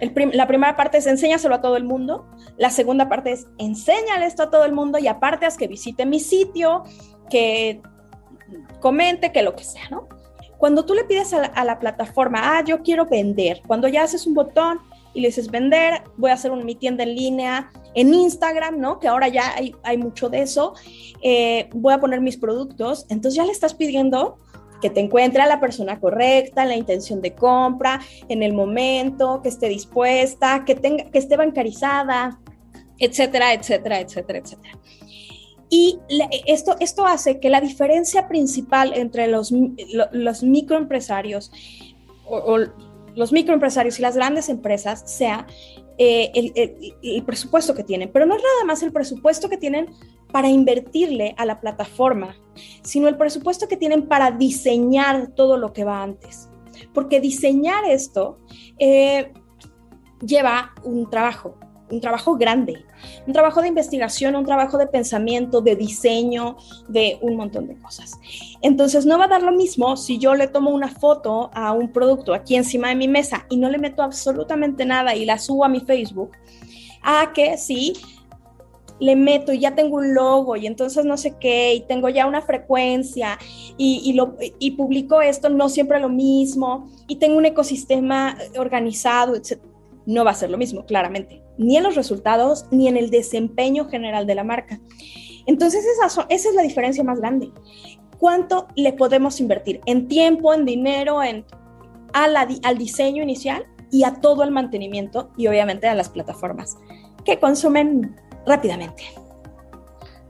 [0.00, 4.44] la primera parte es enséñaselo a todo el mundo, la segunda parte es enséñale esto
[4.44, 6.84] a todo el mundo y aparte haz que visite mi sitio,
[7.28, 7.82] que
[8.80, 10.08] comente, que lo que sea, ¿no?
[10.58, 14.04] Cuando tú le pides a la, a la plataforma, ah, yo quiero vender, cuando ya
[14.04, 14.78] haces un botón,
[15.14, 18.98] y le dices vender, voy a hacer mi tienda en línea en Instagram, ¿no?
[18.98, 20.74] Que ahora ya hay, hay mucho de eso,
[21.22, 24.38] eh, voy a poner mis productos, entonces ya le estás pidiendo
[24.80, 29.48] que te encuentre a la persona correcta, la intención de compra, en el momento, que
[29.48, 32.40] esté dispuesta, que, tenga, que esté bancarizada,
[32.98, 34.78] etcétera, etcétera, etcétera, etcétera.
[35.70, 36.00] Y
[36.46, 39.54] esto, esto hace que la diferencia principal entre los,
[40.12, 41.50] los microempresarios
[42.26, 42.58] o, o
[43.14, 45.46] los microempresarios y las grandes empresas sea
[45.98, 46.32] eh,
[47.02, 48.10] el, presupuesto que tienen.
[48.12, 49.90] Pero no es nada más el presupuesto que tienen
[50.32, 52.36] para invertirle a la plataforma,
[52.82, 56.48] sino el presupuesto que tienen para diseñar todo lo que va antes.
[56.94, 58.38] Porque diseñar esto
[58.78, 59.32] eh,
[60.24, 61.56] lleva un trabajo,
[61.92, 62.84] un trabajo grande,
[63.26, 66.56] un trabajo de investigación, un trabajo de pensamiento, de diseño,
[66.88, 68.18] de un montón de cosas.
[68.62, 71.92] Entonces no va a dar lo mismo si yo le tomo una foto a un
[71.92, 75.64] producto aquí encima de mi mesa y no le meto absolutamente nada y la subo
[75.64, 76.32] a mi Facebook,
[77.02, 77.92] a que si
[78.98, 82.26] le meto y ya tengo un logo y entonces no sé qué, y tengo ya
[82.26, 83.38] una frecuencia
[83.76, 84.16] y,
[84.60, 89.58] y publico esto, no siempre lo mismo, y tengo un ecosistema organizado, etc.
[90.06, 93.88] No va a ser lo mismo, claramente, ni en los resultados, ni en el desempeño
[93.88, 94.80] general de la marca.
[95.46, 97.50] Entonces esa, es la diferencia más grande.
[98.18, 99.80] ¿Cuánto le podemos invertir?
[99.86, 101.44] En tiempo, en dinero, en,
[102.12, 106.76] al diseño inicial y a todo el mantenimiento y obviamente a las plataformas
[107.24, 109.04] que consumen rápidamente.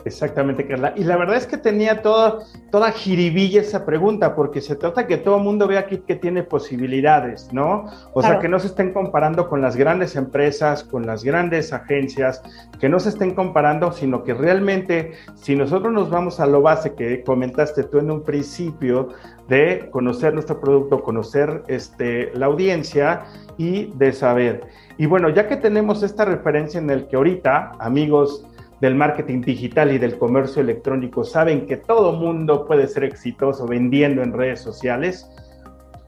[0.04, 0.92] Exactamente, Carla.
[0.96, 2.38] Y la verdad es que tenía toda,
[2.70, 6.42] toda jiribilla esa pregunta, porque se trata que todo el mundo vea aquí que tiene
[6.42, 7.86] posibilidades, ¿no?
[8.12, 12.42] O sea, que no se estén comparando con las grandes empresas, con las grandes agencias,
[12.80, 16.94] que no se estén comparando, sino que realmente, si nosotros nos vamos a lo base
[16.94, 19.10] que comentaste tú en un principio,
[19.48, 23.24] de conocer nuestro producto, conocer este, la audiencia
[23.58, 24.62] y de saber.
[24.98, 28.46] Y bueno, ya que tenemos esta referencia en el que ahorita, amigos
[28.82, 34.24] del marketing digital y del comercio electrónico, saben que todo mundo puede ser exitoso vendiendo
[34.24, 35.30] en redes sociales.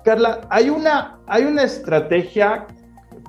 [0.05, 2.67] Carla, hay una, hay una estrategia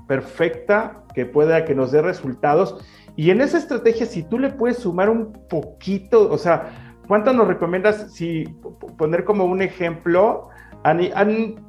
[0.08, 2.84] perfecta que pueda que nos dé resultados.
[3.16, 7.48] Y en esa estrategia, si tú le puedes sumar un poquito, o sea, ¿cuánto nos
[7.48, 8.46] recomiendas si
[8.98, 10.50] poner como un ejemplo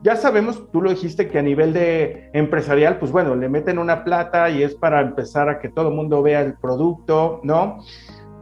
[0.03, 4.05] ya sabemos, tú lo dijiste, que a nivel de empresarial, pues bueno, le meten una
[4.05, 7.79] plata y es para empezar a que todo el mundo vea el producto, ¿no?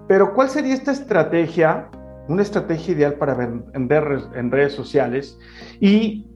[0.09, 1.89] Pero ¿cuál sería esta estrategia,
[2.29, 5.39] una estrategia ideal para vender en redes sociales?
[5.81, 6.27] ¿Y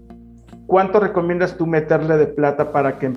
[0.66, 3.12] cuánto recomiendas tú meterle de plata para que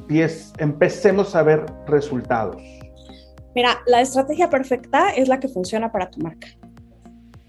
[0.58, 2.62] empecemos a ver resultados?
[3.54, 6.48] Mira, la estrategia perfecta es la que funciona para tu marca.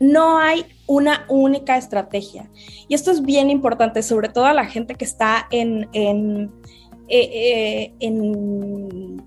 [0.03, 2.51] No hay una única estrategia.
[2.89, 6.51] Y esto es bien importante, sobre todo a la gente que está en, en,
[7.07, 9.23] eh, eh, en,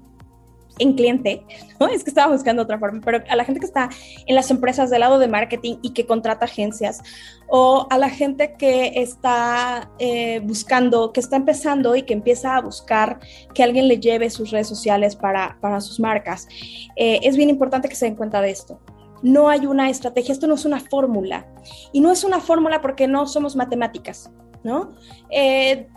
[0.97, 1.45] cliente,
[1.79, 1.87] ¿no?
[1.87, 3.89] Es que estaba buscando otra forma, pero a la gente que está
[4.27, 7.01] en las empresas del lado de marketing y que contrata agencias,
[7.47, 12.61] o a la gente que está eh, buscando, que está empezando y que empieza a
[12.61, 13.19] buscar
[13.53, 16.49] que alguien le lleve sus redes sociales para, para sus marcas,
[16.97, 18.81] es bien importante que se den cuenta de esto
[19.21, 21.47] no hay una estrategia, esto no es una fórmula.
[21.91, 24.31] Y no es una fórmula porque no somos matemáticas,
[24.63, 24.93] ¿no?
[25.29, 25.87] Eh,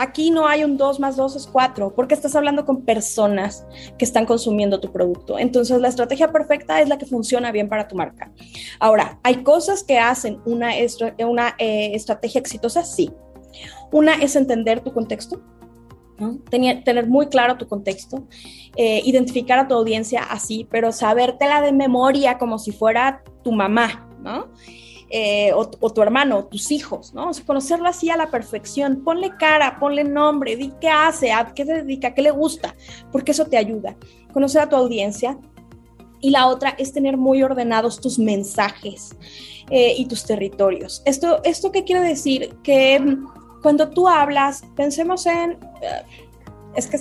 [0.00, 3.66] aquí no hay un 2 más 2 es 4, porque estás hablando con personas
[3.98, 5.38] que están consumiendo tu producto.
[5.38, 8.32] Entonces, la estrategia perfecta es la que funciona bien para tu marca.
[8.78, 12.82] Ahora, ¿hay cosas que hacen una, eh, estrategia exitosa?
[12.82, 13.12] Sí.
[13.92, 15.42] Una es entender tu contexto,
[16.50, 18.26] tener muy claro tu contexto,
[18.76, 24.08] eh, identificar a tu audiencia así, pero sabértela de memoria como si fuera tu mamá,
[24.22, 24.48] ¿no?
[25.12, 27.30] Eh, o, tu hermano, tus hijos, ¿no?
[27.30, 31.66] O conocerlo así a la perfección, ponle cara, ponle nombre, di qué hace, a qué
[31.66, 32.76] se dedica, qué le gusta,
[33.10, 33.96] porque eso te ayuda.
[34.32, 35.36] Conocer a tu audiencia.
[36.20, 39.16] Y la otra es tener muy ordenados tus mensajes
[39.70, 41.02] eh, y tus territorios.
[41.06, 42.56] ¿Esto, ¿Esto qué quiere decir?
[42.62, 43.02] Que
[43.62, 45.52] cuando tú hablas, pensemos en...
[45.82, 46.26] Eh,
[46.76, 46.96] es que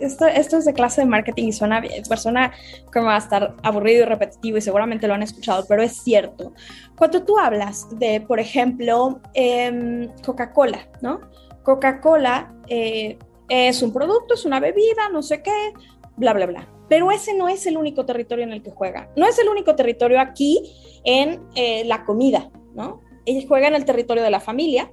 [0.00, 2.52] esto, es de clase de marketing y suena, persona
[2.90, 6.54] como va a estar aburrido y repetitivo y seguramente lo han escuchado, pero es cierto.
[6.96, 11.20] Cuando tú hablas de, por ejemplo, em, Coca-Cola, ¿no?
[11.62, 15.74] Coca-Cola eh, es un producto, es una bebida, no sé qué,
[16.16, 16.68] bla, bla, bla.
[16.88, 19.10] Pero ese no es el único territorio en el que juega.
[19.16, 20.62] No es el único territorio aquí
[21.04, 23.00] en eh, la comida, ¿no?
[23.24, 24.90] Ella juega en el territorio de la familia,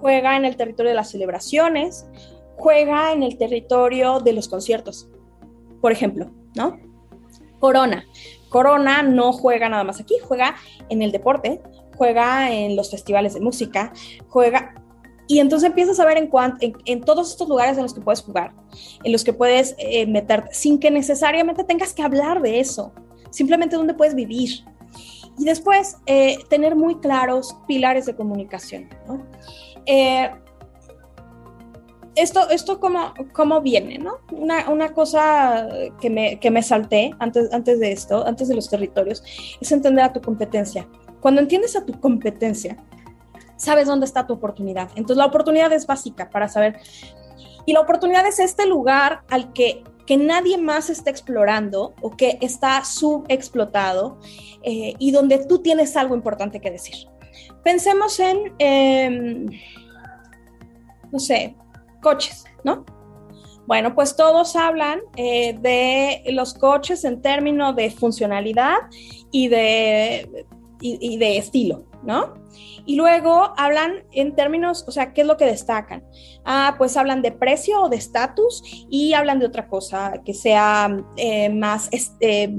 [0.00, 2.06] Juega en el territorio de las celebraciones,
[2.56, 5.08] juega en el territorio de los conciertos,
[5.80, 6.78] por ejemplo, ¿no?
[7.58, 8.04] Corona.
[8.48, 10.54] Corona no juega nada más aquí, juega
[10.88, 11.60] en el deporte,
[11.96, 13.92] juega en los festivales de música,
[14.28, 14.74] juega...
[15.26, 16.30] Y entonces empiezas a ver en,
[16.84, 18.52] en, todos estos lugares en los que puedes jugar,
[19.02, 22.92] en los que puedes eh, meterte, sin que necesariamente tengas que hablar de eso,
[23.30, 24.50] simplemente donde puedes vivir,
[25.38, 28.88] y después, eh, tener muy claros pilares de comunicación.
[29.86, 30.30] Eh,
[32.14, 34.18] esto, esto cómo, cómo viene, ¿no?
[34.30, 35.68] Una, una cosa
[36.00, 39.22] que me, que me, salté antes, antes de esto, antes de los territorios,
[39.60, 40.86] es entender a tu competencia.
[41.20, 42.76] Cuando entiendes a tu competencia,
[43.56, 44.90] sabes dónde está tu oportunidad.
[44.90, 46.78] Entonces la oportunidad es básica para saber.
[47.66, 52.38] Y la oportunidad es este lugar al que que nadie más está explorando o que
[52.40, 54.18] está subexplotado
[54.62, 56.94] eh, y donde tú tienes algo importante que decir.
[57.62, 59.46] Pensemos en, em,
[61.10, 61.56] no sé,
[62.02, 62.84] coches, ¿no?
[63.66, 68.76] Bueno, pues todos hablan eh, de los coches en términos de funcionalidad
[69.32, 70.46] y de,
[70.80, 72.43] y de estilo, ¿no?
[72.86, 76.04] Y luego hablan en términos, o sea, ¿qué es lo que destacan?
[76.44, 80.94] Ah, pues hablan de precio o de estatus y hablan de otra cosa que sea
[81.16, 82.54] eh, más, este,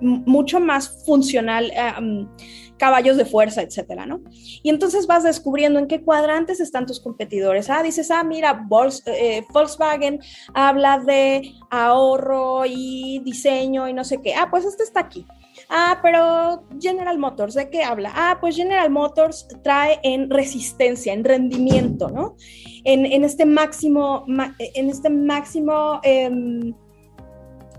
[0.00, 2.28] mucho más funcional, eh, mm,
[2.76, 4.20] caballos de fuerza, etcétera, ¿no?
[4.62, 7.70] Y entonces vas descubriendo en qué cuadrantes están tus competidores.
[7.70, 8.66] Ah, dices, ah, mira,
[9.06, 10.20] eh, Volkswagen
[10.52, 14.34] habla de ahorro y diseño y no sé qué.
[14.34, 15.26] Ah, pues este está aquí.
[15.74, 18.12] Ah, pero General Motors, ¿de qué habla?
[18.14, 22.36] Ah, pues General Motors trae en resistencia, en rendimiento, ¿no?
[22.84, 24.26] En, este máximo,
[24.58, 26.74] en este máximo em,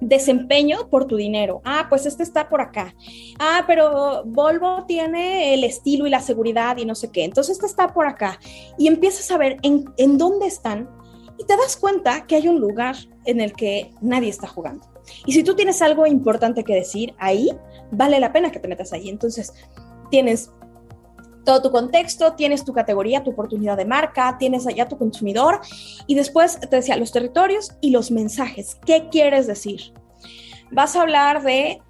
[0.01, 1.61] desempeño por tu dinero.
[1.65, 2.95] Ah, pues este está por acá.
[3.37, 7.23] Ah, pero Volvo tiene el estilo y la seguridad y no sé qué.
[7.23, 8.39] Entonces este está por acá.
[8.79, 10.89] Y empiezas a ver en, en dónde están
[11.37, 14.92] y te das cuenta que hay un lugar en el que nadie está jugando.
[15.25, 17.49] Y si tú tienes algo importante que decir ahí,
[17.91, 19.09] vale la pena que te metas ahí.
[19.09, 19.53] Entonces,
[20.09, 20.51] tienes
[21.43, 25.59] todo tu contexto, tienes tu categoría, tu oportunidad de marca, tienes allá tu consumidor
[26.07, 28.77] y después te decía los territorios y los mensajes.
[28.85, 29.93] ¿Qué quieres decir?
[30.71, 31.81] Vas a hablar de,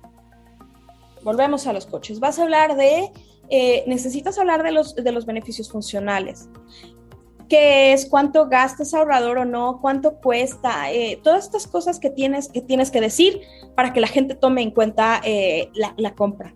[1.24, 3.12] volvemos a los coches, vas a hablar de,
[3.50, 6.50] eh, necesitas hablar de los, de los beneficios funcionales
[7.54, 12.48] qué es, cuánto gastas ahorrador o no, cuánto cuesta, eh, todas estas cosas que tienes,
[12.48, 13.42] que tienes que decir
[13.76, 16.56] para que la gente tome en cuenta eh, la, compra.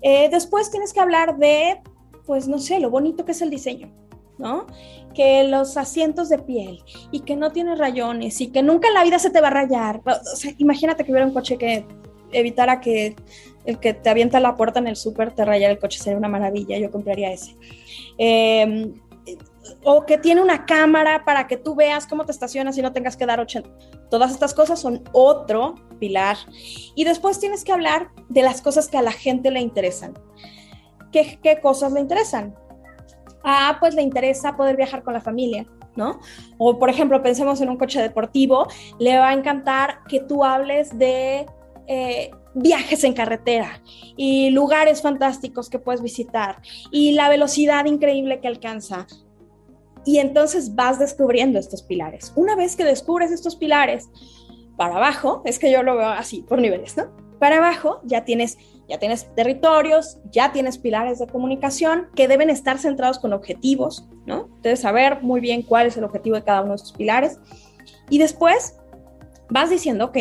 [0.00, 1.80] Eh, después tienes que hablar de,
[2.24, 3.92] pues no sé, lo bonito que es el diseño,
[4.38, 4.68] ¿no?
[5.12, 9.02] Que los asientos de piel y que no tiene rayones y que nunca en la
[9.02, 10.02] vida se te va a rayar.
[10.58, 11.84] Imagínate que hubiera un coche que
[12.30, 13.16] evitara que
[13.64, 16.28] el que te avienta la puerta en el súper te rayara el coche, sería una
[16.28, 17.56] maravilla, yo compraría ese.
[18.18, 18.92] Eh,
[19.84, 23.16] o que tiene una cámara para que tú veas cómo te estacionas y no tengas
[23.16, 23.68] que dar 80.
[24.10, 26.36] Todas estas cosas son otro pilar.
[26.94, 30.14] Y después tienes que hablar de las cosas que a la gente le interesan.
[31.12, 32.54] ¿Qué, qué cosas le interesan?
[33.44, 35.66] Ah, pues le interesa poder viajar con la familia,
[35.96, 36.20] ¿no?
[36.58, 38.66] O por ejemplo, pensemos en un coche deportivo,
[38.98, 41.46] le va a encantar que tú hables de
[41.86, 43.80] eh, viajes en carretera
[44.16, 46.60] y lugares fantásticos que puedes visitar
[46.90, 49.06] y la velocidad increíble que alcanza.
[50.04, 52.32] Y entonces vas descubriendo estos pilares.
[52.36, 54.08] Una vez que descubres estos pilares,
[54.78, 57.10] para abajo, es que yo lo veo así, por niveles, ¿no?
[57.40, 62.78] Para abajo ya tienes, ya tienes territorios, ya tienes pilares de comunicación que deben estar
[62.78, 64.48] centrados con objetivos, ¿no?
[64.62, 67.38] Debes saber muy bien cuál es el objetivo de cada uno de estos pilares.
[68.08, 68.76] Y después
[69.50, 70.18] vas diciendo, ok,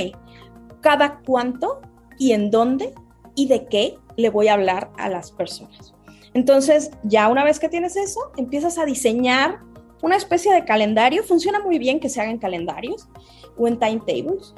[0.82, 1.82] cada cuánto
[2.18, 2.94] y en dónde
[3.36, 5.94] y de qué le voy a hablar a las personas.
[6.38, 9.58] Entonces, ya una vez que tienes eso, empiezas a diseñar
[10.04, 11.24] una especie de calendario.
[11.24, 13.10] Funciona muy bien que se hagan calendarios
[13.58, 14.54] o en timetables,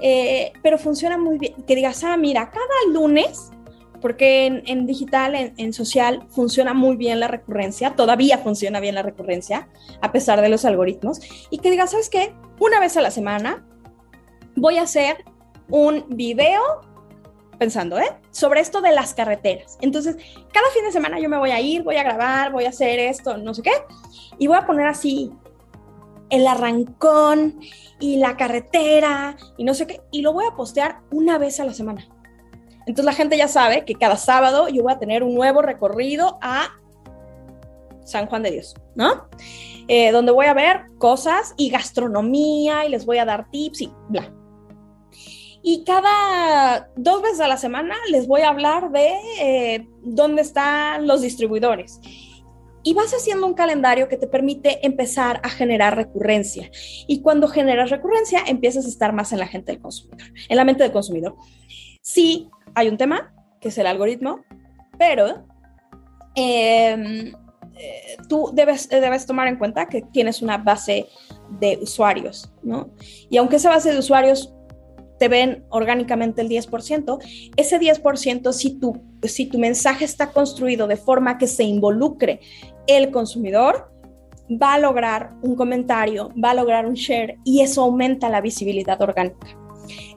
[0.00, 3.52] eh, pero funciona muy bien que digas, ah, mira, cada lunes,
[4.00, 9.68] porque en, digital, en, social, funciona muy bien la recurrencia, todavía funciona bien la recurrencia,
[10.00, 11.20] a pesar de los algoritmos,
[11.50, 12.34] y que digas, ¿sabes qué?
[12.58, 13.64] Una vez a la semana
[14.56, 15.18] voy a hacer
[15.68, 16.60] un video
[17.62, 18.10] pensando, ¿eh?
[18.32, 19.78] Sobre esto de las carreteras.
[19.80, 20.16] Entonces,
[20.52, 22.98] cada fin de semana yo me voy a ir, voy a grabar, voy a hacer
[22.98, 23.70] esto, no sé qué,
[24.36, 25.30] y voy a poner así
[26.28, 27.60] el arrancón
[28.00, 31.64] y la carretera y no sé qué, y lo voy a postear una vez a
[31.64, 32.08] la semana.
[32.80, 36.38] Entonces la gente ya sabe que cada sábado yo voy a tener un nuevo recorrido
[36.42, 36.66] a
[38.04, 39.28] San Juan de Dios, ¿no?
[39.86, 43.92] Eh, donde voy a ver cosas y gastronomía y les voy a dar tips y
[44.08, 44.32] bla
[45.62, 51.06] y cada dos veces a la semana les voy a hablar de eh, dónde están
[51.06, 52.00] los distribuidores.
[52.84, 56.68] Y vas haciendo un calendario que te permite empezar a generar recurrencia.
[57.06, 60.64] Y cuando generas recurrencia, empiezas a estar más en la gente del consumidor, en la
[60.64, 61.36] mente del consumidor.
[62.00, 64.40] Sí, hay un tema, que es el algoritmo,
[64.98, 65.46] pero
[66.34, 67.32] em,
[67.76, 71.06] eh, tú debes, debes tomar en cuenta que tienes una base
[71.60, 72.90] de usuarios, ¿no?
[73.30, 74.52] Y aunque esa base de usuarios
[75.22, 77.18] te ven orgánicamente el 10%,
[77.56, 82.40] ese 10%, si tu, si tu mensaje está construido de forma que se involucre
[82.88, 83.92] el consumidor,
[84.50, 89.00] va a lograr un comentario, va a lograr un share y eso aumenta la visibilidad
[89.00, 89.46] orgánica.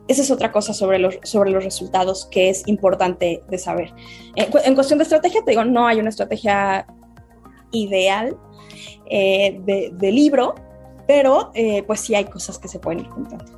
[0.07, 3.93] Esa es otra cosa sobre los, sobre los resultados que es importante de saber.
[4.35, 6.87] En, cuestión de estrategia, te digo, no hay una estrategia
[7.69, 8.35] ideal
[9.11, 10.55] eh, de, libro,
[11.05, 13.54] pero eh, pues sí hay cosas que se pueden ir contando.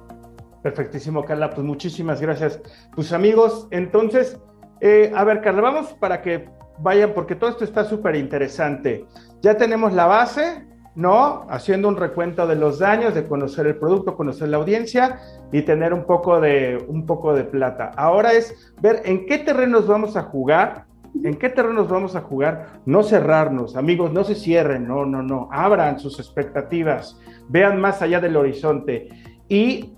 [0.67, 1.49] Perfectísimo, Carla.
[1.51, 2.59] Pues muchísimas gracias.
[2.93, 4.37] Pues amigos, entonces,
[4.81, 6.49] eh, a ver, Carla, vamos para que
[6.79, 9.05] vayan, porque todo esto está súper interesante.
[9.41, 11.45] Ya tenemos la base ¿no?
[11.49, 15.19] Haciendo un recuento de los daños, de conocer el producto, conocer la audiencia
[15.53, 17.91] y tener un poco de, un poco de plata.
[17.95, 20.85] Ahora es ver en qué terrenos vamos a jugar,
[21.23, 25.47] en qué terrenos vamos a jugar, no cerrarnos, amigos, no se cierren, no, no, no,
[25.51, 29.07] abran sus expectativas, vean más allá del horizonte
[29.47, 29.93] y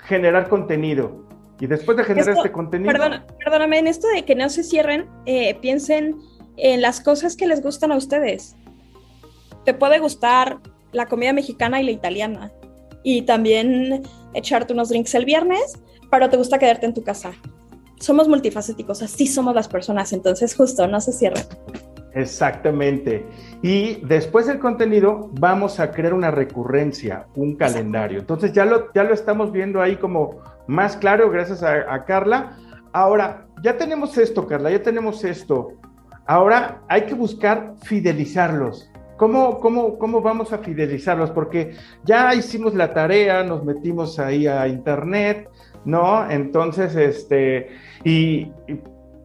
[0.00, 1.26] generar contenido.
[1.60, 2.92] Y después de generar este contenido...
[3.38, 6.16] perdóname, en esto de que no se cierren, eh, piensen
[6.56, 8.56] en las cosas que les gustan a ustedes
[9.68, 10.60] te puede gustar
[10.92, 12.50] la comida mexicana y la italiana.
[13.02, 15.78] Y también echarte unos drinks el viernes,
[16.10, 17.32] pero te gusta quedarte en tu casa.
[18.00, 21.44] Somos multifacéticos, así somos las personas, entonces justo, no se cierren.
[22.18, 23.24] Exactamente.
[23.62, 28.18] Y después del contenido vamos a crear una recurrencia, un calendario.
[28.18, 32.56] Entonces ya lo, ya lo estamos viendo ahí como más claro gracias a, Carla.
[32.92, 35.74] Ahora, ya tenemos esto, Carla, ya tenemos esto.
[36.26, 38.90] Ahora hay que buscar fidelizarlos.
[39.16, 41.30] ¿Cómo, cómo, cómo vamos a fidelizarlos?
[41.30, 45.48] Porque ya hicimos la tarea, nos metimos ahí a internet,
[45.84, 46.28] ¿no?
[46.28, 47.68] Entonces, este,
[48.04, 48.52] y,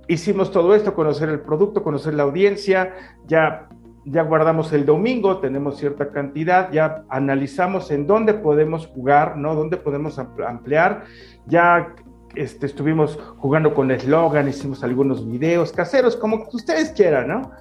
[0.07, 2.93] hicimos todo esto, conocer el producto, conocer la audiencia,
[3.27, 3.69] ya,
[4.05, 9.55] ya guardamos el domingo, tenemos cierta cantidad, ya analizamos en dónde podemos jugar, ¿no?
[9.55, 11.03] Dónde podemos ampliar,
[11.45, 11.93] ya
[12.35, 17.51] este, estuvimos jugando con eslogan, hicimos algunos videos caseros, como ustedes quieran, ¿no?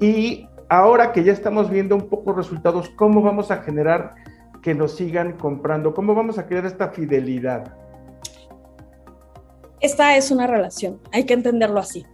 [0.00, 4.14] Y ahora que ya estamos viendo un poco resultados, ¿cómo vamos a generar
[4.62, 5.94] que nos sigan comprando?
[5.94, 7.74] ¿Cómo vamos a crear esta fidelidad?
[9.86, 12.04] Esta es una relación, hay que entenderlo así.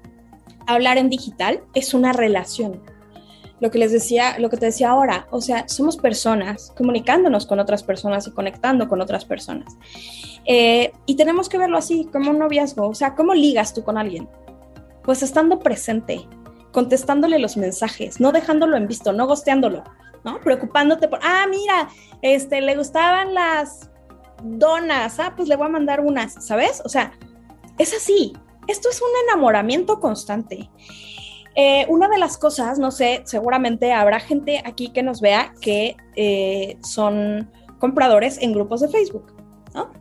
[0.67, 2.83] Hablar en digital es una relación.
[3.61, 7.61] Lo que les decía, lo que te decía ahora, o sea, somos personas comunicándonos con
[7.61, 9.75] otras personas y conectando con otras personas.
[10.45, 12.87] Eh, y tenemos que verlo así, como un noviazgo.
[12.87, 14.29] O sea, ¿cómo ligas tú con alguien?
[15.03, 16.21] Pues estando presente,
[16.73, 19.83] contestándole los mensajes, no dejándolo en visto, no gosteándolo,
[20.25, 20.43] ¿no?
[20.43, 21.89] Preocupándote por, ah, mira,
[22.21, 23.89] este, le gustaban las
[24.43, 26.83] donas, ah, pues le voy a mandar unas, ¿sabes?
[26.85, 27.13] O sea,
[27.79, 28.33] es así.
[28.69, 30.71] Esto es un enamoramiento constante.
[31.55, 35.97] Eh, una de las cosas, no sé, seguramente habrá gente aquí que nos vea que
[36.17, 39.35] eh, son compradores en grupos de Facebook,
[39.75, 39.93] ¿no?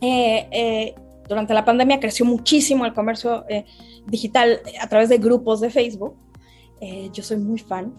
[0.00, 0.94] Eh,
[1.26, 3.46] durante la pandemia creció muchísimo el comercio
[4.06, 6.14] digital a través de grupos de Facebook.
[7.14, 7.94] Yo soy muy fan.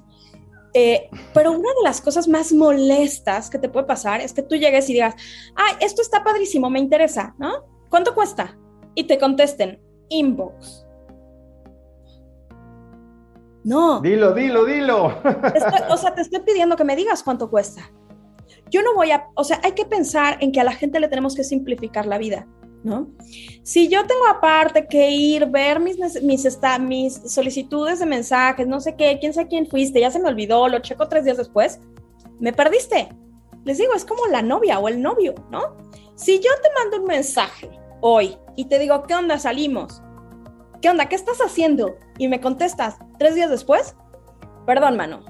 [0.71, 4.87] Pero una de las cosas más molestas que te puede pasar es que tú llegues
[4.91, 5.15] y digas,
[5.55, 7.63] ay, esto está padrísimo, me interesa, ¿no?
[7.89, 8.55] ¿Cuánto cuesta?
[8.95, 9.79] Y te contesten,
[10.09, 10.85] inbox.
[13.63, 13.99] No.
[13.99, 15.05] Dilo, dilo, dilo.
[15.89, 17.91] o sea, te estoy pidiendo que me digas cuánto cuesta.
[18.69, 21.07] Yo no voy a, o sea, hay que pensar en que a la gente le
[21.07, 22.47] tenemos que simplificar la vida.
[22.85, 23.09] ¿no?
[23.63, 26.47] Si yo tengo aparte que ir, ver mis, mis,
[26.81, 30.67] mis solicitudes de mensajes, no sé qué, quién sabe quién fuiste, ya se me olvidó,
[30.67, 31.79] lo checo tres días después,
[32.39, 33.09] me perdiste.
[33.63, 35.75] Les digo, es como la novia o el novio, ¿no?
[36.13, 37.71] Si yo te mando un mensaje
[38.01, 39.37] hoy y te digo, ¿qué onda?
[39.37, 40.01] Salimos.
[40.81, 41.07] ¿Qué onda?
[41.07, 41.95] ¿Qué estás haciendo?
[42.17, 43.95] Y me contestas tres días después,
[44.65, 45.23] perdón, mano,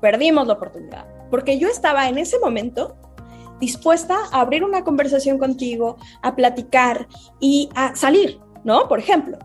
[0.00, 1.06] perdimos la oportunidad.
[1.30, 2.96] Porque yo estaba en ese momento
[3.60, 7.08] dispuesta a abrir una conversación contigo, a platicar
[7.40, 8.88] y a salir, ¿no?
[8.88, 9.38] Por ejemplo.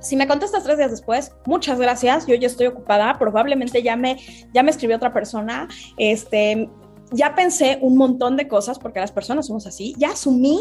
[0.00, 4.18] Si me contestas tres días después, muchas gracias, yo ya estoy ocupada, probablemente ya me,
[4.52, 6.70] ya me escribió otra persona, este,
[7.10, 10.60] ya pensé un montón de cosas, porque las personas somos así, ya asumí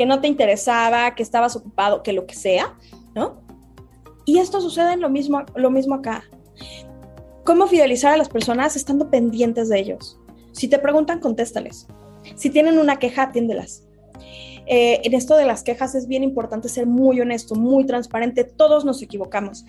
[0.00, 2.74] que no te interesaba, que estabas ocupado, que lo que sea,
[3.14, 3.42] ¿no?
[4.24, 6.24] Y esto sucede en lo mismo, lo mismo acá.
[7.44, 10.18] ¿Cómo fidelizar a las personas estando pendientes de ellos?
[10.52, 11.86] Si te preguntan, contéstales.
[12.34, 13.86] Si tienen una queja, atiéndelas.
[14.66, 18.44] Eh, en esto de las quejas es bien importante ser muy honesto, muy transparente.
[18.44, 19.66] Todos nos equivocamos.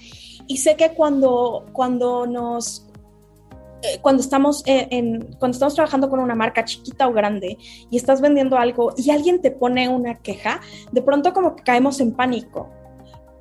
[0.48, 2.88] Y sé que cuando, cuando nos
[3.84, 7.58] eh, cuando estamos eh, en, cuando estamos trabajando con una marca chiquita o grande
[7.90, 10.62] y estás vendiendo algo y alguien te pone una queja,
[10.92, 12.70] de pronto como que caemos en pánico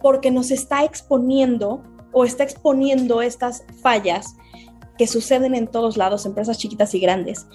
[0.01, 1.83] porque nos está exponiendo
[2.13, 4.35] o está exponiendo estas fallas
[4.97, 7.47] que suceden en todos lados, empresas chiquitas y grandes.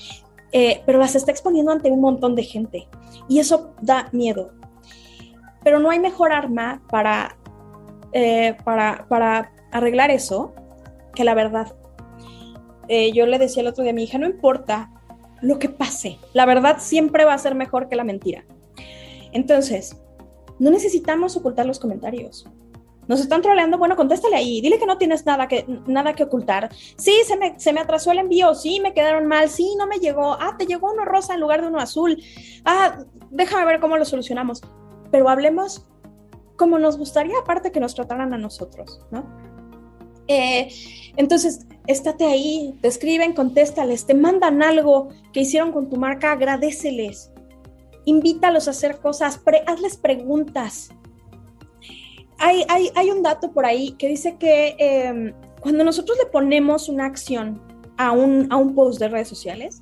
[0.51, 2.87] Eh, pero las está exponiendo ante un montón de gente
[3.27, 4.51] y eso da miedo.
[5.63, 7.35] Pero no hay mejor arma para,
[8.63, 10.53] para, para, arreglar eso
[11.15, 11.75] que la verdad.
[12.87, 14.91] Eh, yo le decía el otro día a mi hija, no importa
[15.41, 18.45] lo que pase, la verdad siempre va a ser mejor que la mentira.
[19.31, 20.01] Entonces,
[20.59, 22.47] no necesitamos ocultar los comentarios
[23.07, 26.69] nos están troleando, bueno, contéstale ahí, dile que no tienes nada que, nada que ocultar.
[26.97, 29.97] Sí, se me, se me atrasó el envío, sí, me quedaron mal, sí, no me
[29.97, 32.21] llegó, ah, te llegó uno rosa en lugar de uno azul,
[32.65, 34.61] ah, déjame ver cómo lo solucionamos.
[35.11, 35.85] Pero hablemos
[36.55, 39.25] como nos gustaría, aparte que nos trataran a nosotros, ¿no?
[40.27, 40.69] Eh,
[41.17, 47.31] entonces, estate ahí, te escriben, contéstales, te mandan algo que hicieron con tu marca, agradeceles,
[48.05, 50.89] invítalos a hacer cosas, hazles preguntas.
[52.37, 52.65] Hay,
[52.95, 57.61] hay, un dato por ahí que dice que em, cuando nosotros le ponemos una acción
[57.97, 59.81] a un, a un post de redes sociales,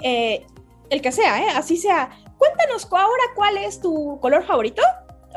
[0.00, 0.46] eh,
[0.88, 1.48] el que sea, ¿eh?
[1.54, 4.82] así sea, cuéntanos ahora cuál es tu color favorito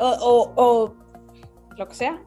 [0.00, 0.94] o
[1.76, 2.22] lo que sea,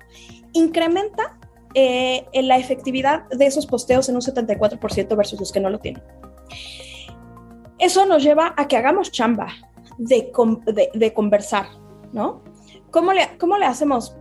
[0.54, 1.38] incrementa
[1.78, 5.80] eh, en la efectividad de esos posteos en un 74% versus los que no lo
[5.80, 6.02] tienen.
[7.78, 9.48] Eso nos lleva a que hagamos chamba
[9.98, 10.32] de,
[10.94, 11.66] de, conversar,
[12.14, 12.42] ¿no?
[12.92, 14.16] ¿Cómo le, ¿Cómo le hacemos?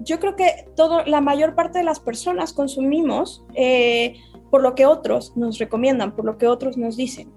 [0.00, 4.20] Yo creo que todo, la mayor parte de las personas consumimos eh,
[4.50, 7.32] por lo que otros nos recomiendan, por lo que otros nos dicen.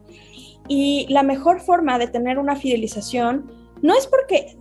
[0.68, 3.50] Y la mejor forma de tener una fidelización
[3.82, 4.58] no es porque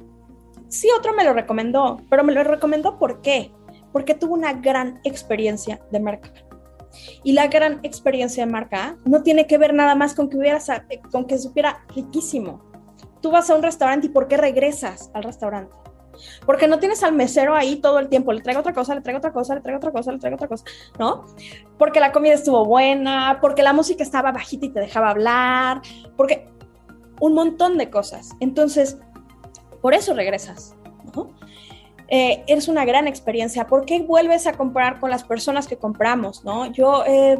[0.68, 3.51] sí otro me lo recomendó, pero me lo recomendó ¿por qué?
[3.97, 6.31] Porque tuvo una gran experiencia de marca.
[7.25, 10.61] Y la gran experiencia de marca no tiene que ver nada más con que, hubiera,
[11.11, 12.61] con que supiera riquísimo.
[13.23, 15.75] Tú vas a un restaurante y ¿por qué regresas al restaurante?
[16.45, 19.17] Porque no tienes al mesero ahí todo el tiempo, le traigo otra cosa, le traigo
[19.17, 20.67] otra cosa, le traigo otra cosa, le traigo otra cosa,
[20.99, 21.25] ¿no?
[21.79, 25.81] Porque la comida estuvo buena, porque la música estaba bajita y te dejaba hablar,
[26.19, 26.51] porque
[27.19, 28.33] un montón de cosas.
[28.41, 28.99] Entonces,
[29.81, 30.77] por eso regresas,
[31.15, 31.35] ¿no?
[32.09, 33.67] Eh, es una gran experiencia.
[33.67, 36.45] ¿Por qué vuelves a comprar con las personas que compramos?
[36.45, 36.67] ¿no?
[36.67, 37.39] Yo eh,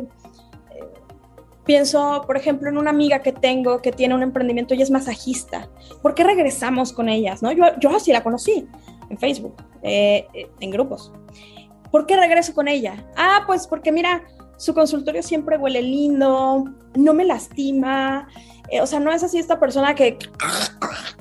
[1.65, 5.69] pienso, por ejemplo, en una amiga que tengo que tiene un emprendimiento y es masajista.
[6.03, 7.43] ¿Por qué regresamos con ellas?
[7.43, 7.53] ¿no?
[7.53, 8.67] Yo, yo así la conocí
[9.11, 10.27] en Facebook, eh,
[10.61, 11.13] en grupos.
[11.91, 13.05] ¿Por qué regreso con ella?
[13.17, 14.23] Ah, pues porque mira,
[14.57, 16.65] su consultorio siempre huele lindo,
[16.95, 18.27] no me lastima,
[18.71, 20.19] eh, o sea, no es así esta persona que,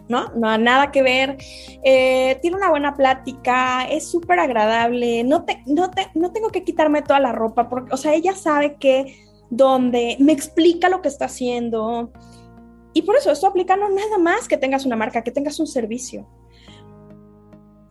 [0.07, 0.29] ¿no?
[0.35, 1.37] No nada que ver,
[1.83, 6.63] eh, tiene una buena plática, es súper agradable, no, te, no, te, no tengo que
[6.63, 11.07] quitarme toda la ropa, porque, o sea, ella sabe que, donde me explica lo que
[11.07, 12.11] está haciendo.
[12.93, 15.67] Y por eso esto aplica no nada más que tengas una marca, que tengas un
[15.67, 16.27] servicio.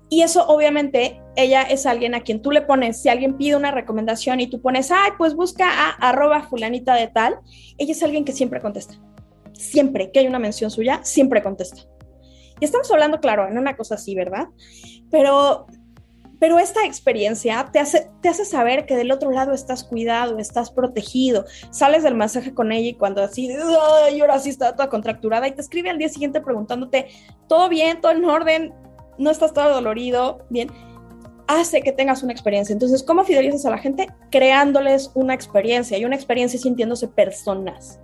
[0.09, 3.71] Y eso obviamente ella es alguien a quien tú le pones, si alguien pide una
[3.71, 7.39] recomendación y tú pones, ay, pues busca a arroba fulanita de tal,
[7.79, 8.95] ella es alguien que siempre contesta
[9.55, 11.83] siempre que hay una mención suya, siempre contesta.
[12.65, 14.49] Estamos hablando, claro, en una cosa así, ¿verdad?
[15.11, 15.67] Pero,
[16.39, 20.71] pero esta experiencia te hace, te hace saber que del otro lado estás cuidado, estás
[20.71, 23.49] protegido, sales del masaje con ella y cuando así,
[24.13, 27.09] y ahora sí está toda contracturada y te escribe al día siguiente preguntándote,
[27.49, 28.01] ¿todo bien?
[28.01, 28.75] ¿Todo en orden?
[29.19, 30.45] ¿No estás todo dolorido?
[30.51, 30.71] Bien
[31.47, 32.73] hace que tengas una experiencia.
[32.73, 34.09] Entonces, ¿cómo fidelizas a la gente?
[34.31, 38.01] Creándoles una experiencia y una experiencia sintiéndose personas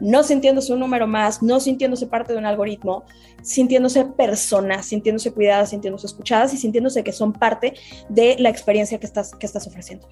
[0.00, 3.04] no sintiéndose un número más, no sintiéndose parte de un algoritmo,
[3.42, 7.74] sintiéndose personas, sintiéndose cuidadas, sintiéndose escuchadas y sintiéndose que son parte
[8.08, 10.08] de la experiencia que estás, que estás ofreciendo.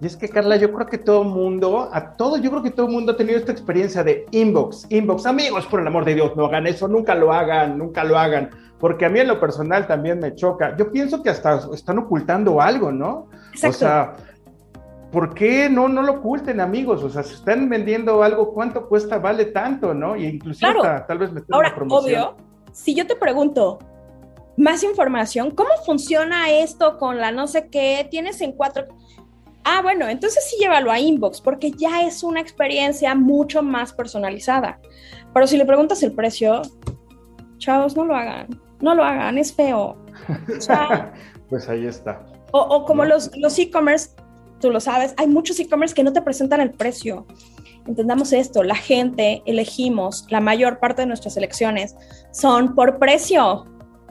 [0.00, 2.88] Y es que, Carla, yo creo que todo mundo, a todo, yo creo que todo
[2.88, 5.24] mundo ha tenido esta experiencia de inbox, inbox.
[5.24, 8.50] Amigos, por el amor de Dios, no hagan eso, nunca lo hagan, nunca lo hagan,
[8.78, 10.76] porque a mí en lo personal también me choca.
[10.76, 13.28] Yo pienso que hasta están ocultando algo, ¿no?
[13.52, 13.68] Exacto.
[13.68, 14.16] O sea,
[15.14, 17.04] ¿por qué no, no lo oculten, amigos?
[17.04, 19.18] O sea, si están vendiendo algo, ¿cuánto cuesta?
[19.18, 20.16] Vale tanto, ¿no?
[20.16, 20.74] Y inclusive
[21.06, 22.36] tal vez meter Ahora, obvio,
[22.72, 23.78] si yo te pregunto
[24.56, 28.08] más información, ¿cómo funciona esto con la no sé qué?
[28.10, 28.86] Tienes en cuatro...
[29.62, 34.80] Ah, bueno, entonces sí llévalo a inbox, porque ya es una experiencia mucho más personalizada.
[35.32, 36.60] Pero si le preguntas el precio,
[37.58, 39.96] chavos, no lo hagan, no lo hagan, es feo.
[41.48, 42.26] pues ahí está.
[42.50, 44.10] O, como los e-commerce
[44.64, 47.26] tú lo sabes, hay muchos e-commerce que no te presentan el precio.
[47.86, 51.94] Entendamos esto, la gente elegimos, la mayor parte de nuestras elecciones
[52.32, 53.66] son por precio,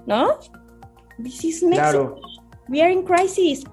[0.05, 0.37] ¿no?
[1.23, 2.21] This is Mexico.
[2.69, 3.63] We are in crisis.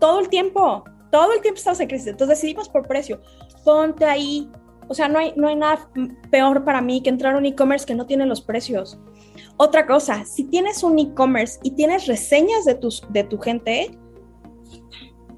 [0.00, 2.06] Todo el tiempo, todo el tiempo estamos en crisis.
[2.06, 3.20] Entonces decidimos por precio.
[3.62, 4.50] Ponte ahí.
[4.88, 5.86] O sea, no hay, no hay nada
[6.30, 8.98] peor para mí que entrar a un e-commerce que no tiene los precios.
[9.58, 13.98] Otra cosa, si tienes un e-commerce y tienes reseñas de, tus, de tu gente,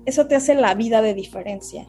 [0.06, 1.86] eso te hace la vida de diferencia.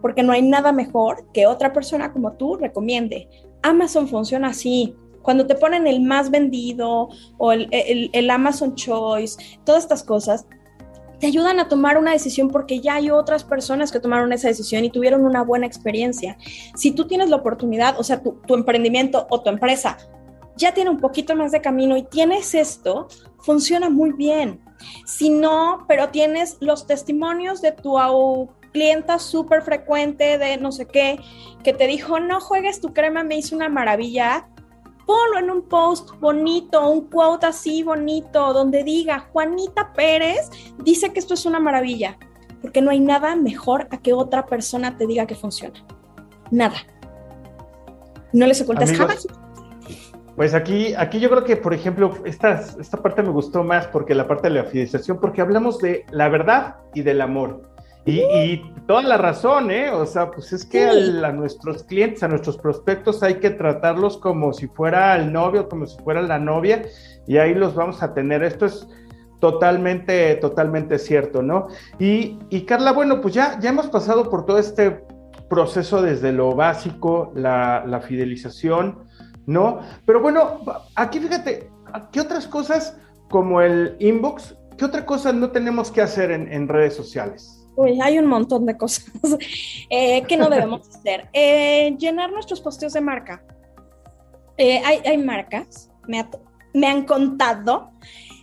[0.00, 3.28] Porque no hay nada mejor que otra persona como tú recomiende.
[3.62, 4.94] Amazon funciona así.
[5.22, 7.08] Cuando te ponen el más vendido
[7.38, 10.46] o el, Amazon Choice, todas estas cosas,
[11.18, 14.84] te ayudan a tomar una decisión porque ya hay otras personas que tomaron esa decisión
[14.84, 16.36] y tuvieron una buena experiencia.
[16.74, 19.96] Si tú tienes la oportunidad, o sea, tu, emprendimiento o tu empresa
[20.56, 23.08] ya tiene un poquito más de camino y tienes esto,
[23.38, 24.60] funciona muy bien.
[25.04, 27.96] Si no, pero tienes los testimonios de tu
[28.72, 31.20] clienta súper frecuente de no sé qué,
[31.62, 34.48] que te dijo, no juegues tu crema, me hizo una maravilla,
[35.06, 40.50] ponlo en un post bonito, un quote así bonito, donde diga, Juanita Pérez
[40.82, 42.18] dice que esto es una maravilla.
[42.64, 45.84] porque no hay nada mejor a que otra persona te diga que funciona.
[46.50, 46.76] Nada.
[48.32, 49.26] No les ocultas jamás.
[50.36, 54.14] Pues aquí, aquí yo creo que, por ejemplo, esta, esta parte me gustó más porque
[54.14, 57.62] la parte de la fidelización, porque hablamos de la verdad y del amor.
[58.06, 59.90] Y, toda la razón, ¿eh?
[59.90, 64.52] O sea, pues es que a, nuestros clientes, a nuestros prospectos hay que tratarlos como
[64.52, 66.82] si fuera el novio, como si fuera la novia,
[67.26, 68.42] y ahí los vamos a tener.
[68.42, 68.86] Esto es
[69.40, 71.68] totalmente, totalmente cierto, ¿no?
[71.98, 75.02] Y, y Carla, bueno, pues ya, ya hemos pasado por todo este
[75.48, 78.98] proceso desde lo básico, la, la fidelización,
[79.46, 79.80] ¿no?
[80.06, 80.60] Pero bueno,
[80.94, 81.70] aquí fíjate,
[82.12, 82.96] ¿qué otras cosas
[83.30, 87.64] como el inbox, qué otra cosa no tenemos que hacer en, en redes sociales?
[87.76, 89.10] Uy, hay un montón de cosas
[89.90, 91.28] eh, que no debemos hacer.
[91.32, 93.42] Eh, llenar nuestros posteos de marca.
[94.56, 96.24] Eh, hay, marcas, me,
[96.72, 97.90] me, han contado,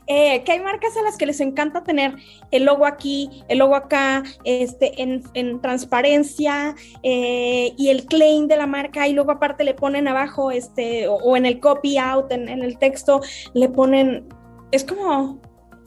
[0.07, 2.15] que hay marcas a las que les encanta tener
[2.51, 8.67] el logo aquí, el logo acá, este, en, en transparencia y el claim de la
[8.67, 12.63] marca y luego aparte le ponen abajo, este, o, en el copy out, en, en
[12.63, 13.21] el texto,
[13.53, 14.27] le ponen,
[14.71, 15.39] es como,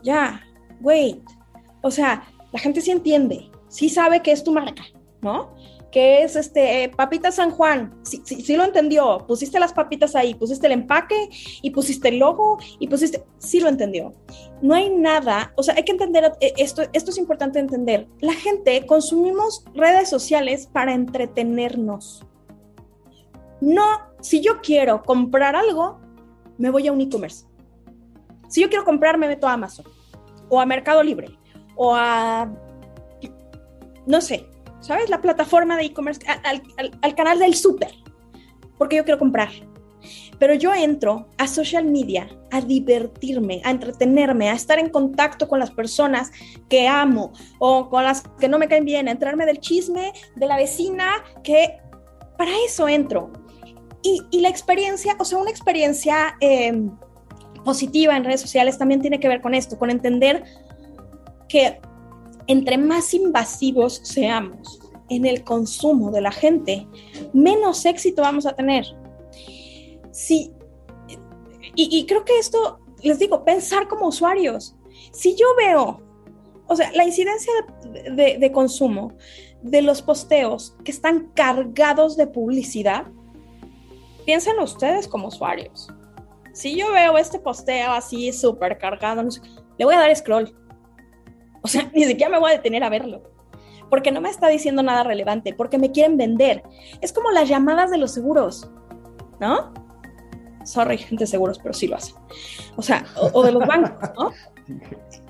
[0.02, 0.40] ya,
[0.80, 1.22] wait,
[1.82, 4.84] o sea, la gente sí entiende, sí sabe que es tu marca,
[5.20, 5.54] ¿no?
[5.94, 10.66] Que es este Papita San Juan, sí, sí, lo entendió, pusiste las papitas ahí, pusiste
[10.66, 11.28] el empaque
[11.62, 14.12] y pusiste el logo y pusiste, sí lo entendió.
[14.60, 18.32] No hay nada, o sea, hay que entender, eh, esto, esto es importante entender, la
[18.32, 22.26] gente consumimos redes sociales para entretenernos.
[23.60, 23.84] No,
[24.20, 26.00] si yo quiero comprar algo,
[26.58, 27.46] me voy a un e-commerce.
[28.48, 29.86] Si yo quiero comprar, me meto a Amazon
[30.48, 31.38] o a Mercado Libre
[31.76, 32.52] o a,
[34.06, 34.48] no sé,
[34.84, 35.08] ¿sabes?
[35.08, 36.20] La plataforma de e-commerce,
[37.00, 37.90] al, canal del súper,
[38.76, 39.48] porque yo quiero comprar.
[40.38, 45.58] Pero yo entro a social media a divertirme, a entretenerme, a estar en contacto con
[45.58, 46.30] las personas
[46.68, 50.46] que amo o con las que no me caen bien, a entrarme del chisme de
[50.46, 51.78] la vecina, que
[52.36, 53.32] para eso entro.
[54.02, 56.90] Y, la experiencia, o sea, una experiencia em,
[57.64, 60.44] positiva en redes sociales también tiene que ver con esto, con entender
[61.48, 61.80] que
[62.46, 66.86] entre más invasivos seamos en el consumo de la gente,
[67.32, 68.84] menos éxito vamos a tener.
[70.12, 70.52] Sí,
[71.76, 74.76] y, creo que esto, les digo, pensar como usuarios.
[75.12, 76.00] Si yo veo,
[76.68, 77.52] o sea, la incidencia
[78.14, 79.12] de, consumo
[79.62, 83.06] de los posteos que están cargados de publicidad,
[84.24, 85.88] piensen ustedes como usuarios.
[86.52, 89.24] Si yo veo este posteo así súper cargado,
[89.76, 90.54] le voy a dar scroll
[91.64, 93.22] o sea, ni siquiera me voy a detener a verlo.
[93.88, 96.62] Porque no me está diciendo nada relevante, porque me quieren vender.
[97.00, 98.70] Es como las llamadas de los seguros,
[99.40, 99.72] ¿no?
[100.64, 102.16] Sorry, gente seguros, pero sí lo hacen.
[102.76, 104.30] O sea, o, de los bancos, ¿no?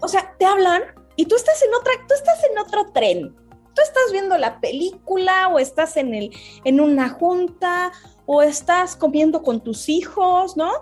[0.01, 0.82] O sea, te hablan
[1.14, 3.37] y tú estás en otra, tú estás en otro tren.
[3.74, 6.30] Tú estás viendo la película o estás en el,
[6.64, 7.93] en una junta
[8.26, 10.72] o estás comiendo con tus hijos, ¿no?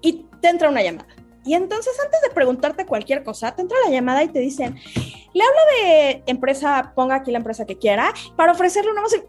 [0.00, 1.08] y te entra una llamada.
[1.48, 4.76] Y entonces antes de preguntarte cualquier cosa, te entra la llamada y te dicen,
[5.32, 9.24] le hablo de empresa, ponga aquí la empresa que quiera, para ofrecerle una música.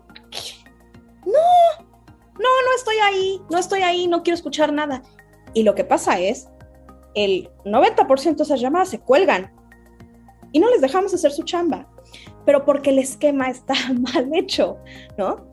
[1.26, 1.86] No,
[2.34, 5.01] no, no estoy ahí, no estoy ahí, no quiero escuchar nada.
[5.53, 6.49] Y lo que pasa es,
[7.15, 9.53] el 90% de esas llamadas se cuelgan
[10.51, 11.88] y no les dejamos hacer su chamba,
[12.45, 13.76] pero porque el esquema está
[14.13, 14.78] mal hecho,
[15.17, 15.47] ¿no?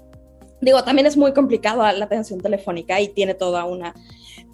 [0.60, 3.94] Digo, también es muy complicado la atención telefónica y tiene toda una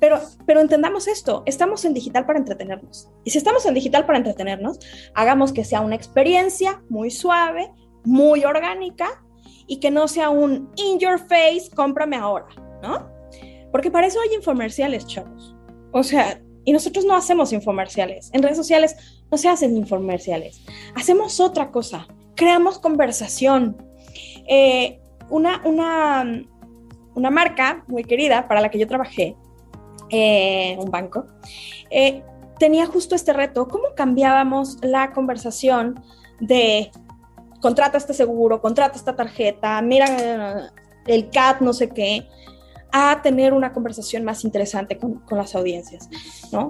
[0.02, 3.08] pero, pero entendamos esto, estamos en digital para entretenernos.
[3.22, 4.80] Y si estamos en digital para entretenernos,
[5.14, 7.70] hagamos que sea una experiencia muy suave,
[8.02, 9.24] muy orgánica
[9.68, 12.48] y que no sea un in your face, cómprame ahora,
[12.82, 13.08] ¿no?
[13.70, 15.54] Porque para eso hay infomerciales, chavos.
[15.92, 18.28] O sea, y nosotros no hacemos infomerciales.
[18.32, 18.96] En redes sociales
[19.30, 20.62] no se hacen infomerciales.
[20.96, 22.08] Hacemos otra cosa.
[22.34, 23.76] Creamos conversación.
[24.48, 25.00] Eh,
[25.30, 26.44] una, una,
[27.14, 29.36] una marca muy querida para la que yo trabajé
[30.12, 31.26] eh, un banco,
[31.90, 32.22] eh,
[32.58, 36.00] tenía justo este reto, ¿cómo cambiábamos la conversación
[36.38, 36.92] de
[37.60, 40.70] contrata este seguro, contrata esta tarjeta, mira
[41.06, 42.28] el CAT, no sé qué,
[42.92, 46.10] a tener una conversación más interesante con, con, las audiencias,
[46.52, 46.68] ¿no?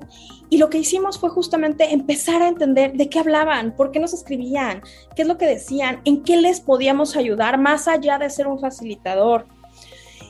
[0.51, 4.13] Y lo que hicimos fue justamente empezar a entender de qué hablaban, por qué nos
[4.15, 4.83] escribían,
[5.17, 8.61] qué es lo que decían, en qué les podíamos ayudar, más allá de ser un
[8.61, 9.47] facilitador.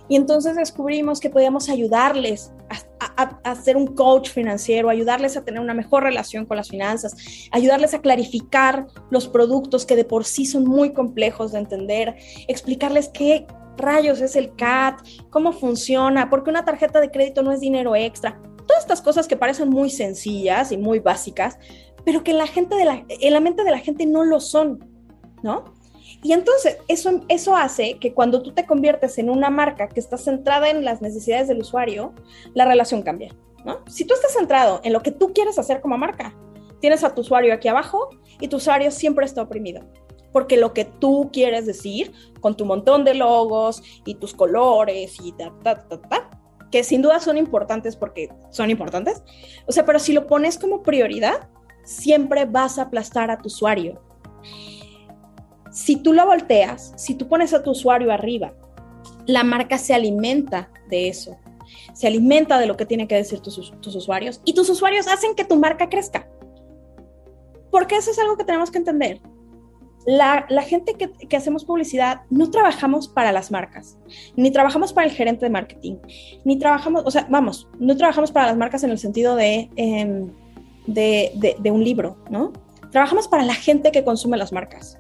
[0.09, 2.77] Y entonces descubrimos que podíamos ayudarles a,
[3.17, 7.17] a, ser un coach financiero, ayudarles a tener una mejor relación con las finanzas,
[7.51, 12.17] ayudarles a clarificar los productos que de por sí son muy complejos de entender,
[12.49, 13.47] explicarles qué
[13.77, 15.01] rayos es el CAT,
[15.31, 18.41] cómo funciona, por qué una tarjeta de crédito no es dinero extra.
[18.67, 21.59] Todas estas cosas que parecen muy sencillas y muy básicas,
[22.05, 24.85] pero que la gente de la, en la mente de la gente no lo son,
[25.43, 25.65] ¿no?
[26.23, 30.17] Y entonces eso, eso hace que cuando tú te conviertes en una marca que está
[30.17, 32.15] centrada en las necesidades del usuario,
[32.55, 33.81] la relación cambia, ¿no?
[33.89, 36.35] Si tú estás centrado en lo que tú quieres hacer como marca,
[36.81, 38.11] tienes a tu usuario aquí abajo
[38.41, 39.83] y tu usuario siempre está oprimido.
[40.33, 45.33] Porque lo que tú quieres decir con tu montón de logos y tus colores y
[45.33, 46.31] ta, ta, ta, ta,
[46.71, 49.23] que sin duda son importantes porque son importantes,
[49.67, 51.49] o sea, pero si lo pones como prioridad,
[51.85, 54.01] siempre vas a aplastar a tu usuario.
[55.73, 58.53] Si tú lo volteas, si tú pones a tu usuario arriba,
[59.27, 61.37] la marca se alimenta de eso,
[61.95, 65.45] se alimenta de lo que tienen que decir tus, usuarios y tus usuarios hacen que
[65.45, 66.29] tu marca crezca.
[67.71, 69.21] Porque eso es algo que tenemos que entender.
[70.05, 73.97] La, la, gente que, hacemos publicidad no trabajamos para las marcas,
[74.37, 75.97] ni trabajamos para el gerente de marketing,
[76.45, 79.71] ni trabajamos, o sea, vamos, no trabajamos para las marcas en el sentido de,
[80.87, 82.53] de, de un libro, ¿no?
[82.91, 84.99] Trabajamos para la gente que consume las marcas.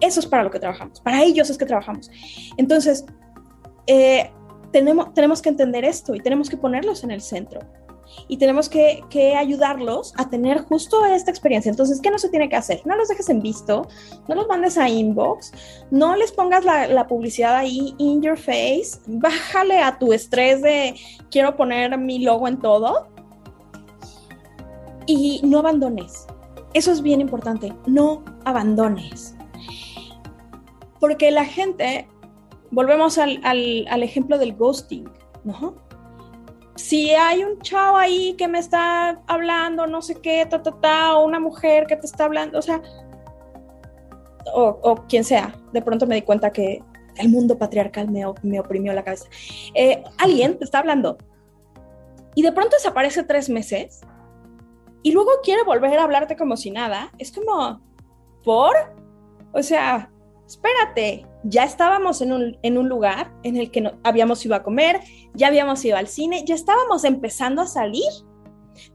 [0.00, 2.10] Eso es para lo que trabajamos, para ellos es que trabajamos.
[2.56, 3.04] Entonces,
[3.86, 4.30] eh,
[4.72, 7.60] tenemos, tenemos que entender esto y tenemos que ponerlos en el centro
[8.28, 11.70] y tenemos que, que, ayudarlos a tener justo esta experiencia.
[11.70, 12.80] Entonces, ¿qué no se tiene que hacer?
[12.84, 13.88] No los dejes en visto,
[14.28, 15.52] no los mandes a inbox,
[15.90, 20.94] no les pongas la, la, publicidad ahí in your face, bájale a tu estrés de
[21.30, 23.08] quiero poner mi logo en todo
[25.06, 26.26] y no abandones.
[26.74, 29.35] Eso es bien importante, no abandones.
[31.00, 32.08] Porque la gente,
[32.70, 35.08] volvemos al, al, ejemplo del ghosting,
[35.44, 35.74] ¿no?
[36.76, 41.16] si hay un chavo ahí que me está hablando, no sé qué, ta, ta, ta,
[41.16, 42.82] o una mujer que te está hablando, o sea,
[44.54, 46.82] o, o quien sea, de pronto me di cuenta que
[47.16, 49.26] el mundo patriarcal me, me oprimió la cabeza.
[49.74, 51.16] Eh, alguien te está hablando
[52.34, 54.02] y de pronto desaparece tres meses
[55.02, 57.12] y luego quiere volver a hablarte como si nada.
[57.18, 57.80] Es como,
[58.44, 58.76] ¿por?
[59.52, 60.10] O sea,
[60.46, 64.62] espérate, ya estábamos en un, en un lugar en el que no, habíamos ido a
[64.62, 65.00] comer,
[65.34, 68.10] ya habíamos ido al cine, ya estábamos empezando a salir.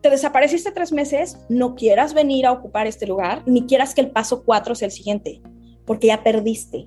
[0.01, 4.11] Te desapareciste tres meses, no quieras venir a ocupar este lugar, ni quieras que el
[4.11, 5.41] paso cuatro sea el siguiente,
[5.85, 6.85] porque ya perdiste.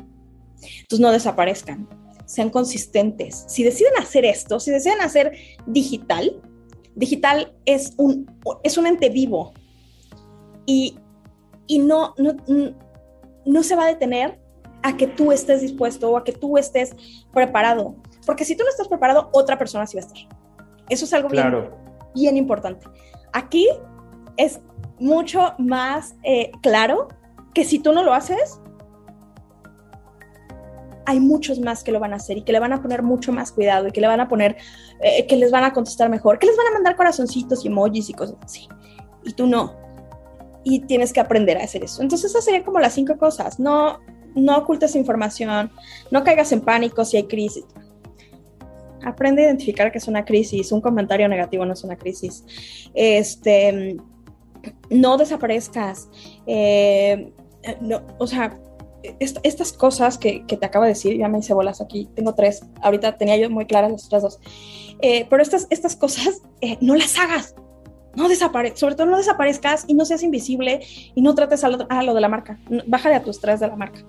[0.61, 1.89] Entonces no desaparezcan,
[2.25, 3.45] sean consistentes.
[3.49, 5.33] Si deciden hacer esto, si deciden hacer
[5.67, 6.41] digital,
[6.95, 8.31] digital es un,
[8.63, 9.53] es un ente vivo
[10.65, 10.97] y,
[11.67, 12.37] y no, no,
[13.45, 14.44] no se va a detener
[14.85, 16.95] a que tú estés dispuesto o a que tú estés
[17.33, 17.97] preparado.
[18.27, 20.19] Porque si tú no estás preparado, otra persona sí va a estar.
[20.91, 21.61] Eso es algo claro.
[22.15, 22.87] bien, bien, importante.
[23.33, 23.67] Aquí
[24.37, 24.61] es
[25.01, 27.09] mucho más eh, claro
[27.55, 28.61] que si tú no lo haces,
[31.07, 33.33] hay muchos más que lo van a hacer y que le van a poner mucho
[33.33, 34.57] más cuidado y que le van a poner,
[35.01, 38.11] eh, que les van a contestar mejor, que les van a mandar corazoncitos y emojis
[38.11, 38.69] y cosas así.
[39.25, 39.77] Y tú no.
[40.63, 42.03] Y tienes que aprender a hacer eso.
[42.03, 43.59] Entonces esas serían como las cinco cosas.
[43.59, 43.99] No,
[44.35, 45.71] no ocultes información,
[46.11, 47.65] no caigas en pánico si hay crisis.
[49.05, 52.45] Aprende a identificar que es una crisis, un comentario negativo no es una crisis.
[52.95, 53.97] Este,
[54.91, 56.09] no desaparezcas.
[56.47, 57.33] Eh,
[57.81, 58.59] no, o sea,
[59.21, 62.35] est estas cosas que, que, te acabo de decir, ya me hice bolas aquí, tengo
[62.35, 64.39] tres, ahorita tenía yo muy claras las otras dos,
[65.01, 67.55] eh, pero estas, estas cosas eh, no las hagas,
[68.17, 70.81] no desaparezcas, sobre todo no desaparezcas y no seas invisible
[71.15, 73.69] y no trates a lo, a lo de la marca, bájale a tu estrés de
[73.69, 74.01] la marca.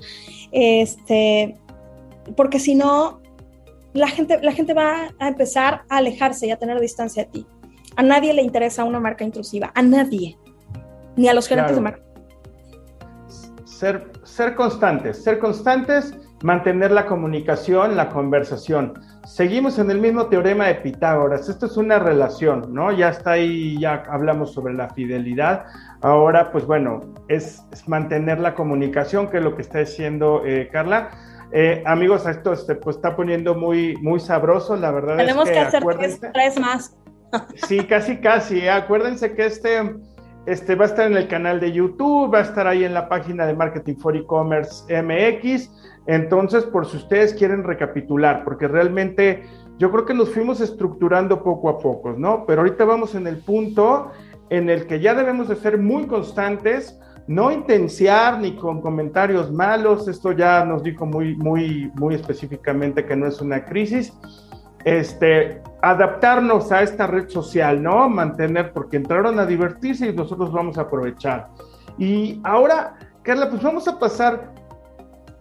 [0.52, 1.58] Este,
[2.36, 3.22] porque si no,
[3.94, 7.48] la gente, la gente va a empezar a alejarse y a tener distancia de ti.
[7.96, 10.38] A nadie le interesa una marca intrusiva, a nadie,
[11.16, 11.94] ni a los gerentes claro.
[11.94, 12.06] de marca.
[13.64, 18.94] Ser, ser constantes, ser constantes, mantener la comunicación, la conversación
[19.26, 21.50] Seguimos en el mismo teorema de Pitágoras.
[21.50, 22.92] Esto es una relación, ¿no?
[22.92, 25.66] Ya está ahí, ya hablamos sobre la fidelidad.
[26.02, 30.70] Ahora, pues bueno, es, es mantener la comunicación, que es lo que está diciendo eh,
[30.72, 31.10] Carla.
[31.52, 34.76] Eh, amigos, esto este, pues, está poniendo muy, muy sabroso.
[34.76, 36.96] La verdad Tenemos es que, que hacer tres, tres, más.
[37.68, 38.60] sí, casi, casi.
[38.60, 38.70] ¿eh?
[38.70, 39.96] Acuérdense que este,
[40.46, 43.10] este va a estar en el canal de YouTube, va a estar ahí en la
[43.10, 45.70] página de Marketing for E-Commerce MX
[46.08, 49.44] entonces, por si ustedes quieren recapitular, porque realmente
[49.78, 52.46] yo creo que nos fuimos estructurando poco a poco, ¿no?
[52.46, 54.12] Pero ahorita vamos en el punto
[54.50, 60.08] en el que ya debemos de ser muy constantes, no intenciar ni con comentarios malos,
[60.08, 64.14] esto ya nos dijo muy, muy, muy específicamente que no es una crisis,
[64.86, 68.08] este, adaptarnos a esta red social, ¿no?
[68.08, 71.50] Mantener, porque entraron a divertirse y nosotros vamos a aprovechar.
[71.98, 74.54] Y ahora, Carla, pues vamos a pasar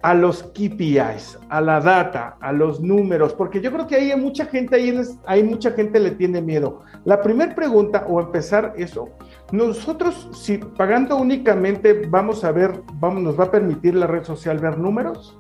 [0.01, 4.45] a los KPIs, a la data, a los números, porque yo creo que hay mucha
[4.47, 6.83] gente, ahí hay mucha gente le tiene miedo.
[7.05, 9.09] La primera pregunta, o empezar eso,
[9.51, 14.59] nosotros, si pagando únicamente, vamos a ver, vamos, nos va a permitir la red social
[14.59, 15.39] ver números.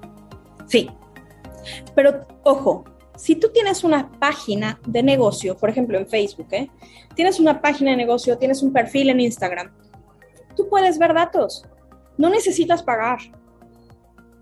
[0.66, 0.90] Sí,
[1.94, 2.84] pero ojo,
[3.16, 6.70] si tú tienes una página de negocio, por ejemplo en Facebook, ¿eh?
[7.14, 9.72] tienes una página de negocio, tienes un perfil en Instagram,
[10.56, 11.64] tú puedes ver datos,
[12.18, 13.18] no necesitas pagar.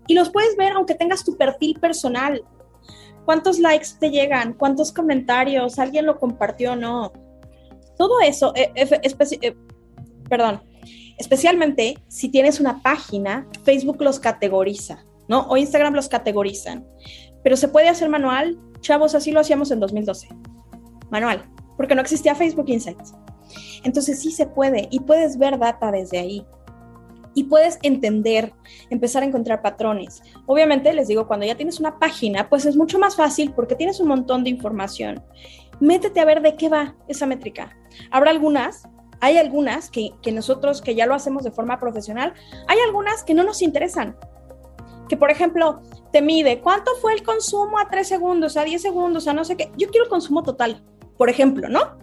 [0.07, 2.43] Y los puedes ver aunque tengas tu perfil personal.
[3.25, 4.53] ¿Cuántos likes te llegan?
[4.53, 5.79] ¿Cuántos comentarios?
[5.79, 7.13] ¿Alguien lo compartió o no?
[7.97, 9.55] Todo eso, eh, eh,
[10.27, 10.61] perdón,
[11.17, 15.47] especialmente si tienes una página, Facebook los categoriza, ¿no?
[15.47, 16.85] O Instagram los categorizan.
[17.43, 18.57] Pero se puede hacer manual.
[18.79, 20.29] Chavos, así lo hacíamos en 2012.
[21.09, 21.43] Manual,
[21.77, 23.13] porque no existía Facebook Insights.
[23.83, 26.45] Entonces sí se puede y puedes ver data desde ahí.
[27.35, 28.53] Y puedes entender,
[28.91, 30.21] empezar a encontrar patrones.
[30.45, 33.99] Obviamente, les digo, cuando ya tienes una página, pues es mucho más fácil porque tienes
[33.99, 35.23] un montón de información.
[35.79, 37.75] Métete a ver de qué va esa métrica.
[38.11, 38.87] Habrá algunas,
[39.19, 42.33] hay algunas que, que nosotros que ya lo hacemos de forma profesional,
[42.67, 44.15] hay algunas que no nos interesan
[45.07, 45.81] que por ejemplo
[46.13, 49.57] te mide cuánto fue el consumo a 3 segundos, a 10 segundos, a no sé
[49.57, 49.71] qué.
[49.77, 50.85] Yo quiero consumo total,
[51.17, 51.97] por ejemplo, ¿no?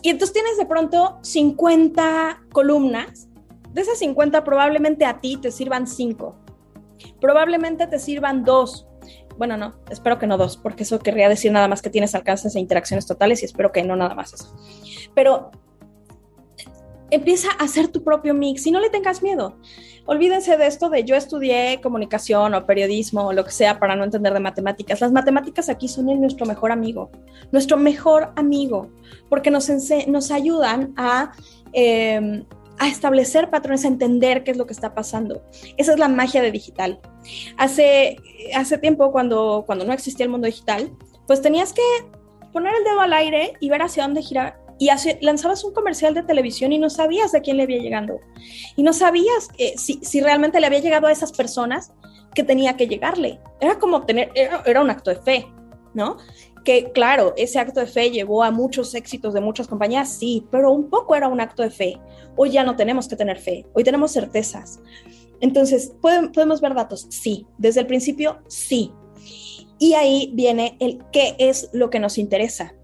[0.00, 3.28] Y entonces tienes de pronto 50 columnas.
[3.72, 6.36] De esas 50 probablemente a ti te sirvan 5.
[7.20, 8.86] Probablemente te sirvan 2.
[9.36, 12.54] Bueno, no, espero que no dos, porque eso querría decir nada más que tienes alcances
[12.54, 14.54] e interacciones totales y espero que no nada más eso.
[15.14, 15.50] Pero
[17.10, 19.56] empieza a hacer tu propio mix y no le tengas miedo
[20.10, 24.02] olvídense de esto de yo estudié comunicación o periodismo o lo que sea para no
[24.02, 25.00] entender de matemáticas.
[25.00, 27.12] Las matemáticas aquí son nuestro mejor amigo,
[27.52, 28.90] nuestro mejor amigo,
[29.28, 29.70] porque nos,
[30.08, 31.32] nos ayudan a...
[31.72, 32.44] Em,
[32.82, 35.42] a establecer patrones, a entender qué es lo que está pasando.
[35.76, 36.98] Esa es la magia de digital.
[37.58, 38.16] Hace,
[38.56, 40.90] hace tiempo, cuando, cuando no existía el mundo digital,
[41.26, 41.82] pues tenías que
[42.54, 44.88] poner el dedo al aire y ver hacia dónde girar, y
[45.20, 48.18] lanzabas un comercial de televisión y no sabías de quién le había llegado.
[48.76, 51.92] Y no sabías si, si, realmente le había llegado a esas personas
[52.34, 53.40] que tenía que llegarle.
[53.60, 55.46] Era como tener, era, un acto de fe,
[55.92, 56.16] ¿no?
[56.64, 60.72] Que claro, ese acto de fe llevó a muchos éxitos de muchas compañías, sí, pero
[60.72, 62.00] un poco era un acto de fe.
[62.36, 64.80] Hoy ya no tenemos que tener fe, hoy tenemos certezas.
[65.42, 67.06] Entonces, ¿podemos ver datos?
[67.10, 67.46] Sí.
[67.58, 68.92] Desde el principio, sí.
[69.78, 72.74] Y ahí viene el qué es lo que nos interesa.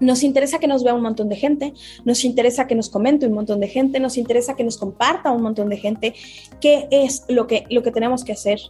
[0.00, 1.72] Nos interesa que nos vea un montón de gente,
[2.04, 5.42] nos interesa que nos comente un montón de gente, nos interesa que nos comparta un
[5.42, 6.14] montón de gente,
[6.60, 8.60] qué es lo que, lo que tenemos que hacer.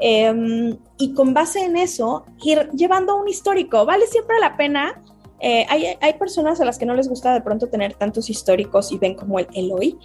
[0.00, 3.84] Em, y con base en eso, ir llevando un histórico.
[3.86, 5.02] Vale siempre la pena.
[5.40, 8.90] Eh, hay, hay, personas a las que no les gusta de pronto tener tantos históricos
[8.90, 9.98] y ven como el, el hoy.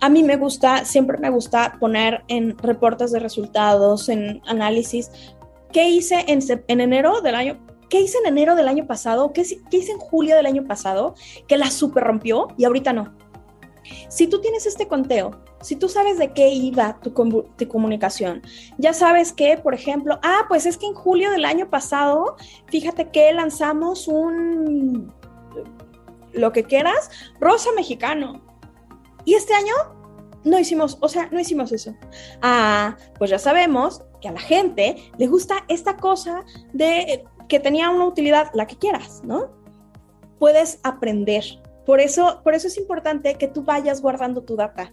[0.00, 5.10] A mí me gusta, siempre me gusta poner en reportes de resultados, en análisis,
[5.72, 7.58] qué hice en, en enero del año
[7.88, 9.32] ¿qué hice en enero del año pasado?
[9.32, 11.14] ¿Qué, hice en julio del año pasado?
[11.46, 13.14] Que la super rompió y ahorita no.
[14.08, 17.10] Si tú tienes este conteo, si tú sabes de qué iba tu,
[17.56, 18.42] tu, comunicación,
[18.76, 22.36] ya sabes que, por ejemplo, ah, pues es que en julio del año pasado,
[22.66, 25.12] fíjate que lanzamos un,
[26.32, 27.10] lo que quieras,
[27.40, 28.42] rosa mexicano.
[29.24, 29.74] Y este año
[30.44, 31.94] no hicimos, o sea, no hicimos eso.
[32.42, 37.90] Ah, pues ya sabemos que a la gente le gusta esta cosa de que tenía
[37.90, 39.50] una utilidad, la que quieras, ¿no?
[40.38, 41.44] Puedes aprender.
[41.84, 44.92] Por eso, por eso es importante que tú vayas guardando tu data.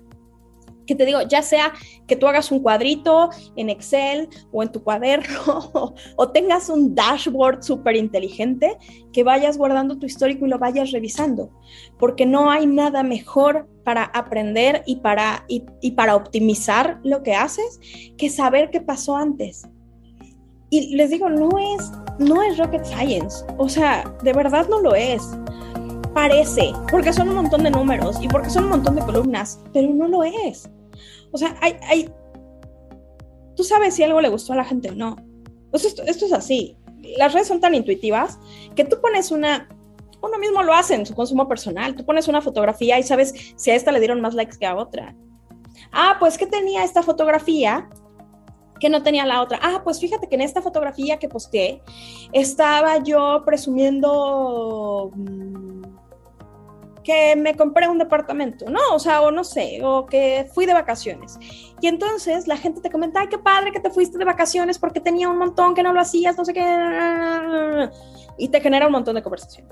[0.87, 1.73] Que te digo, ya sea
[2.07, 7.63] que tú hagas un cuadrito en Excel o en tu cuaderno o, tengas un dashboard
[7.63, 8.77] súper inteligente,
[9.11, 11.49] que vayas guardando tu histórico y lo vayas revisando,
[11.97, 17.79] porque no hay nada mejor para aprender y para, y para optimizar lo que haces
[18.17, 19.67] que saber qué pasó antes.
[20.69, 23.45] Y les digo, no es, no es rocket science.
[23.57, 25.21] O sea, de verdad no lo es.
[26.13, 29.89] Parece, porque son un montón de números y porque son un montón de columnas, pero
[29.89, 30.69] no lo es.
[31.31, 32.09] O sea, hay, hay...
[33.55, 35.17] Tú sabes si algo le gustó a la gente o no.
[35.71, 36.77] Pues esto, esto es así.
[37.17, 38.39] Las redes son tan intuitivas
[38.75, 39.67] que tú pones una,
[40.21, 41.95] uno mismo lo hace en su consumo personal.
[41.95, 44.75] Tú pones una fotografía y sabes si a esta le dieron más likes que a
[44.75, 45.15] otra.
[45.91, 47.89] Ah, pues que tenía esta fotografía
[48.79, 49.59] que no tenía la otra.
[49.61, 51.81] Ah, pues fíjate que en esta fotografía que posteé
[52.33, 55.83] estaba yo presumiendo mm,
[57.05, 58.79] que me compré un departamento, ¿no?
[58.91, 61.37] O sea, o no sé, o que fui de vacaciones.
[61.79, 64.99] Y entonces la gente te comenta, ay, qué padre que te fuiste de vacaciones porque
[64.99, 67.89] tenía un montón que no lo hacías, no sé qué.
[68.37, 69.67] Y te genera un montón de conversación.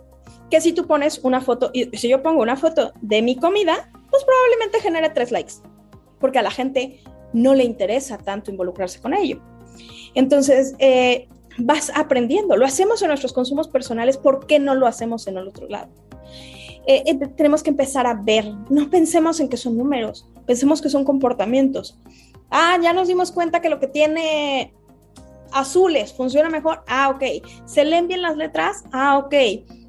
[0.49, 3.89] Que si tú pones una foto, y si yo pongo una foto de mi comida,
[4.11, 5.53] pues probablemente genere tres likes.
[6.19, 7.01] Porque a la gente
[7.33, 9.41] no le interesa tanto involucrarse con ello.
[10.15, 11.27] Entonces, eh,
[11.57, 12.55] vas aprendiendo.
[12.55, 15.89] Lo hacemos en nuestros consumos personales, ¿por qué no lo hacemos en el otro lado?
[16.85, 20.89] eh, eh, tenemos que empezar a ver, no pensemos en que son números, pensemos que
[20.89, 21.97] son comportamientos.
[22.49, 24.73] Ah, ya nos dimos cuenta que lo que tiene
[25.51, 26.83] azules funciona mejor.
[26.87, 27.23] Ah, ok.
[27.65, 28.83] ¿Se leen bien las letras?
[28.91, 29.33] Ah, ok.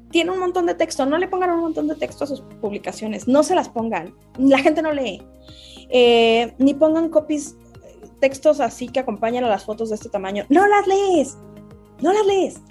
[0.09, 1.05] Tiene un montón de texto.
[1.05, 3.27] No le pongan un montón de texto a sus publicaciones.
[3.27, 4.15] No se las pongan.
[4.39, 5.21] La gente no lee.
[5.89, 7.55] Eh, ni pongan copies,
[8.19, 10.45] textos así que acompañan a las fotos de este tamaño.
[10.49, 11.37] No las lees.
[12.01, 12.61] No las lees.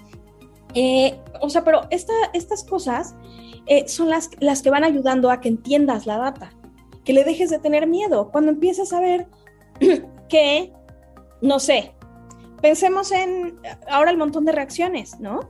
[0.75, 3.15] Eh, o sea, pero estas cosas
[3.67, 6.53] eh, son las, las que van ayudando a que entiendas la data,
[7.05, 8.31] que le dejes de tener miedo.
[8.31, 9.29] Cuando empiezas a ver
[10.29, 10.73] que,
[11.41, 11.95] no sé,
[12.61, 13.59] pensemos en
[13.89, 15.41] ahora el montón de reacciones, ¿no?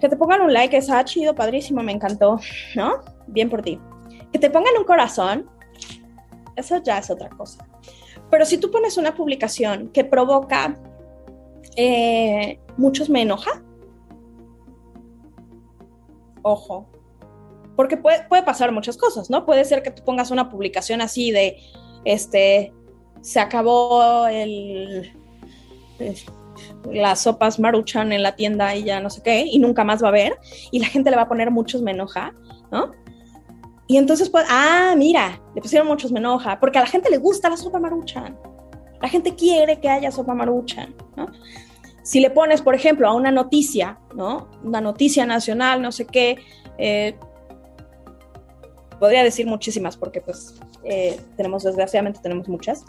[0.00, 2.40] Que te pongan un like, es ah, chido, padrísimo, me encantó,
[2.74, 2.94] ¿no?
[3.26, 3.78] Bien por ti.
[4.32, 5.48] Que te pongan un corazón,
[6.60, 7.66] eso ya es otra cosa.
[8.30, 10.76] Pero si tú pones una publicación que provoca
[11.76, 13.62] eh, muchos me enoja.
[16.42, 16.88] Ojo.
[17.76, 19.46] Porque puede, puede, pasar muchas cosas, ¿no?
[19.46, 21.58] Puede ser que tú pongas una publicación así de,
[22.04, 22.72] este,
[23.22, 25.12] se acabó el,
[26.90, 30.08] las sopas maruchan en la tienda y ya no sé qué, y nunca más va
[30.08, 30.36] a haber,
[30.70, 32.34] y la gente le va a poner muchos me enoja,
[32.70, 32.92] ¿no?
[33.90, 37.18] Y entonces, pues, ah, mira, le pusieron muchos me enoja, porque a la gente le
[37.18, 38.38] gusta la sopa maruchan.
[39.02, 41.26] La gente quiere que haya sopa maruchan, ¿no?
[42.04, 44.48] Si le pones, por ejemplo, a una noticia, ¿no?
[44.62, 46.38] Una noticia nacional, no sé qué,
[46.78, 47.16] eh,
[49.00, 52.84] podría decir muchísimas porque pues eh, tenemos, desgraciadamente tenemos muchas,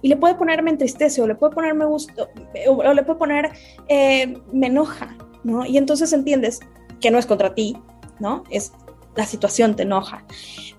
[0.00, 2.30] y le puede poner me entristece o le puede poner me gusta
[2.66, 3.50] o, le puede poner
[3.88, 5.66] eh, me enoja, ¿no?
[5.66, 6.60] Y entonces entiendes
[6.98, 7.76] que no es contra ti,
[8.20, 8.42] ¿no?
[8.48, 8.72] Es
[9.16, 10.24] la situación te enoja.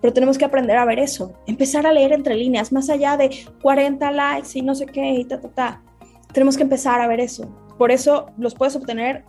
[0.01, 3.29] Pero tenemos que aprender a ver eso, empezar a leer entre líneas, más allá de
[3.61, 5.83] 40 likes y no sé qué y ta, ta, ta.
[6.31, 7.49] Tenemos que empezar a ver eso.
[7.77, 9.25] Por eso los puedes obtener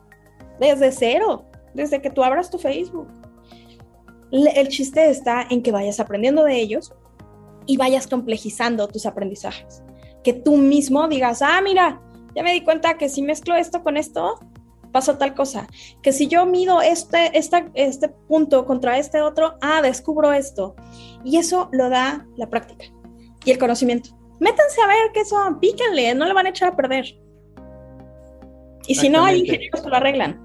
[0.61, 3.09] desde cero, desde que tú abras tu Facebook.
[4.30, 6.92] El chiste está en que vayas aprendiendo de ellos
[7.66, 9.82] y vayas complejizando tus aprendizajes.
[10.22, 12.00] Que tú mismo digas, ah, mira,
[12.34, 14.38] ya me di cuenta que si mezclo esto con esto,
[14.99, 15.68] pasa tal cosa.
[16.03, 20.74] Que si yo mido este, este punto contra este otro, ah, descubro esto.
[21.24, 22.86] Y eso lo da la práctica
[23.44, 24.11] y el conocimiento.
[24.40, 27.05] Métanse a ver qué son, píquenle, no le van a echar a perder.
[28.88, 30.40] Y si no, hay ingenieros que lo arreglan.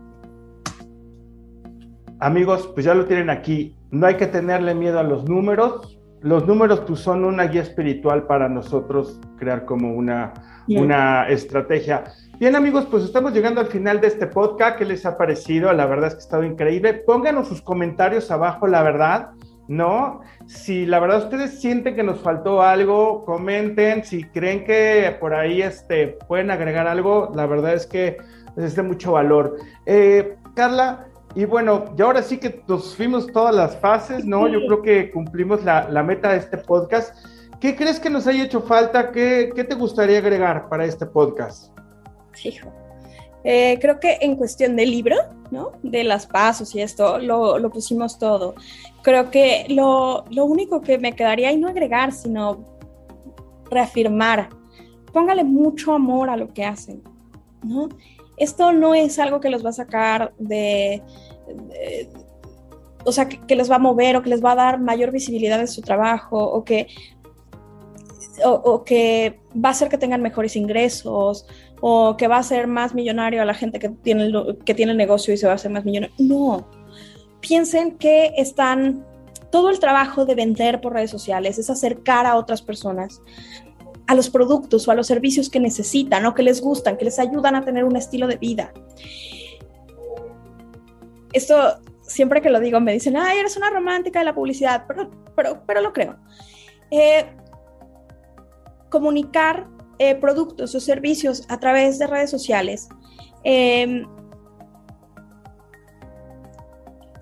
[2.20, 3.76] Amigos, pues ya lo tienen aquí.
[3.90, 6.00] No hay que tenerle miedo a los números.
[6.22, 10.34] Los números pues, son una guía espiritual para nosotros crear como una,
[10.68, 12.04] una estrategia.
[12.44, 14.78] Bien amigos, pues estamos llegando al final de este podcast.
[14.78, 15.72] ¿Qué les ha parecido?
[15.72, 16.94] La verdad es que ha estado increíble.
[16.94, 19.30] Pónganos sus comentarios abajo, la verdad,
[19.70, 20.20] ¿no?
[20.46, 24.04] Si la verdad ustedes sienten que nos faltó algo, comenten.
[24.04, 28.18] Si creen que por ahí este, pueden agregar algo, la verdad es que
[28.58, 29.56] es de mucho valor.
[29.86, 34.50] Eh, Carla, y bueno, y ahora sí que nos fuimos todas las fases, ¿no?
[34.50, 37.16] Yo creo que cumplimos la, la, meta de este podcast.
[37.62, 39.12] ¿Qué crees que nos haya hecho falta?
[39.12, 41.73] ¿Qué, qué te gustaría agregar para este podcast?
[42.44, 42.72] Hijo.
[43.44, 45.18] Eh, creo que en cuestión del libro,
[45.52, 45.74] ¿no?
[45.84, 48.56] De las pasos y esto, lo, lo pusimos todo.
[49.02, 52.64] Creo que lo, lo, único que me quedaría, y no agregar, sino
[53.70, 54.50] reafirmar,
[55.12, 57.04] póngale mucho amor a lo que hacen,
[57.64, 57.90] ¿no?
[58.38, 61.04] Esto no es algo que los va a sacar de,
[63.06, 65.60] o sea, que, les va a mover o que les va a dar mayor visibilidad
[65.60, 66.88] en su trabajo o que,
[68.44, 71.46] o, que va a hacer que tengan mejores ingresos
[71.82, 74.32] o que va a ser más millonario a la gente que tiene,
[74.66, 76.16] que tiene el negocio y se va a hacer más millonario.
[76.20, 76.68] No,
[77.42, 79.06] piensen que están,
[79.52, 83.22] todo el trabajo de vender por redes sociales es acercar a otras personas
[84.08, 87.20] a los productos o a los servicios que necesitan o que les gustan, que les
[87.20, 88.74] ayudan a tener un estilo de vida.
[91.32, 95.10] Esto, siempre que lo digo, me dicen, ay, eres una romántica de la publicidad, pero,
[95.36, 96.18] pero, pero lo creo.
[96.92, 97.26] Eh,
[98.94, 99.68] comunicar
[99.98, 102.90] eh, productos o servicios a través de redes sociales,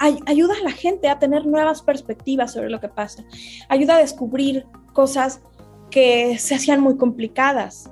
[0.01, 3.23] ay, ayuda a la gente a tener nuevas perspectivas sobre lo que pasa,
[3.69, 5.41] ayuda a descubrir cosas
[5.89, 7.89] que se hacían muy complicadas,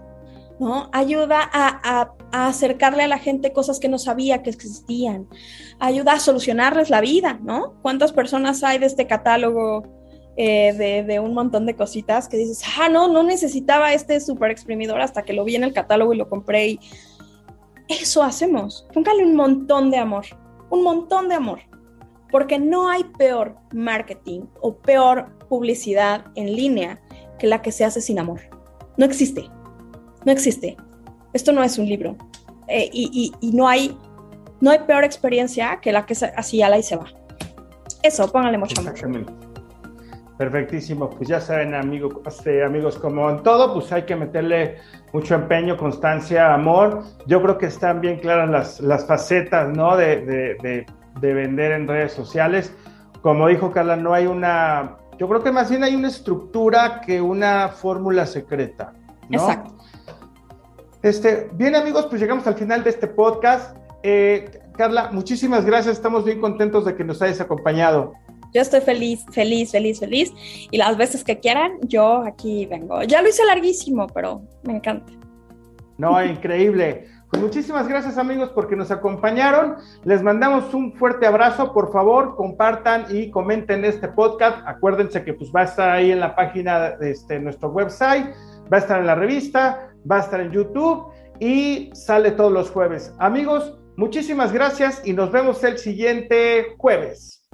[0.60, 0.90] ¿no?
[0.92, 5.30] Ayuda a, a, a, acercarle a la gente cosas que no sabía que existían,
[5.80, 7.76] ayuda a solucionarles la vida, ¿no?
[7.82, 9.99] ¿Cuántas personas hay de este catálogo
[10.42, 15.02] eh, de, un montón de cositas que dices, ah, no, no necesitaba este super exprimidor
[15.02, 16.66] hasta que lo vi en el catálogo y lo compré.
[16.70, 16.80] Y
[17.90, 18.88] eso hacemos.
[18.94, 20.26] Póngale un montón de amor,
[20.70, 21.60] un montón de amor.
[22.32, 27.02] Porque no hay peor marketing o peor publicidad en línea
[27.38, 28.40] que la que se hace sin amor.
[28.96, 29.50] No existe.
[30.24, 30.78] No existe.
[31.34, 32.16] Esto no es un libro.
[32.70, 33.98] Eh, y, y, no, hay,
[34.62, 37.08] no hay peor experiencia que la que así ala y se va.
[38.04, 39.49] eso, pónganle mucho amor.
[40.40, 44.78] Perfectísimo, pues ya saben amigos, este, amigos, como en todo, pues hay que meterle
[45.12, 47.04] mucho empeño, constancia, amor.
[47.26, 49.98] Yo creo que están bien claras las, las facetas, ¿no?
[49.98, 50.86] De, de,
[51.20, 52.74] de, vender en redes sociales.
[53.22, 57.20] Como dijo Carla, no hay una, yo creo que más bien hay una estructura que
[57.20, 58.94] una fórmula secreta,
[59.28, 59.40] ¿no?
[59.40, 59.76] Exacto.
[61.02, 63.76] Este, bien amigos, pues llegamos al final de este podcast.
[64.04, 68.14] Eh, Carla, muchísimas gracias, estamos bien contentos de que nos hayas acompañado.
[68.54, 70.34] Yo estoy feliz, feliz, feliz, feliz.
[70.72, 73.04] Y las veces que quieran, yo aquí vengo.
[73.04, 75.14] Ya lo hice larguísimo, pero me encanta.
[75.98, 77.08] No, increíble.
[77.30, 79.76] Pues muchísimas gracias amigos porque nos acompañaron.
[80.04, 81.74] Les mandamos un fuerte abrazo.
[81.74, 84.66] Por favor, compartan y comenten este podcast.
[84.66, 88.34] Acuérdense que pues va a estar ahí en la página de este, nuestro website,
[88.74, 92.72] va a estar en la revista, va a estar en YouTube y sale todos los
[92.72, 93.14] jueves.
[93.20, 97.48] Amigos, muchísimas gracias y nos vemos el siguiente jueves.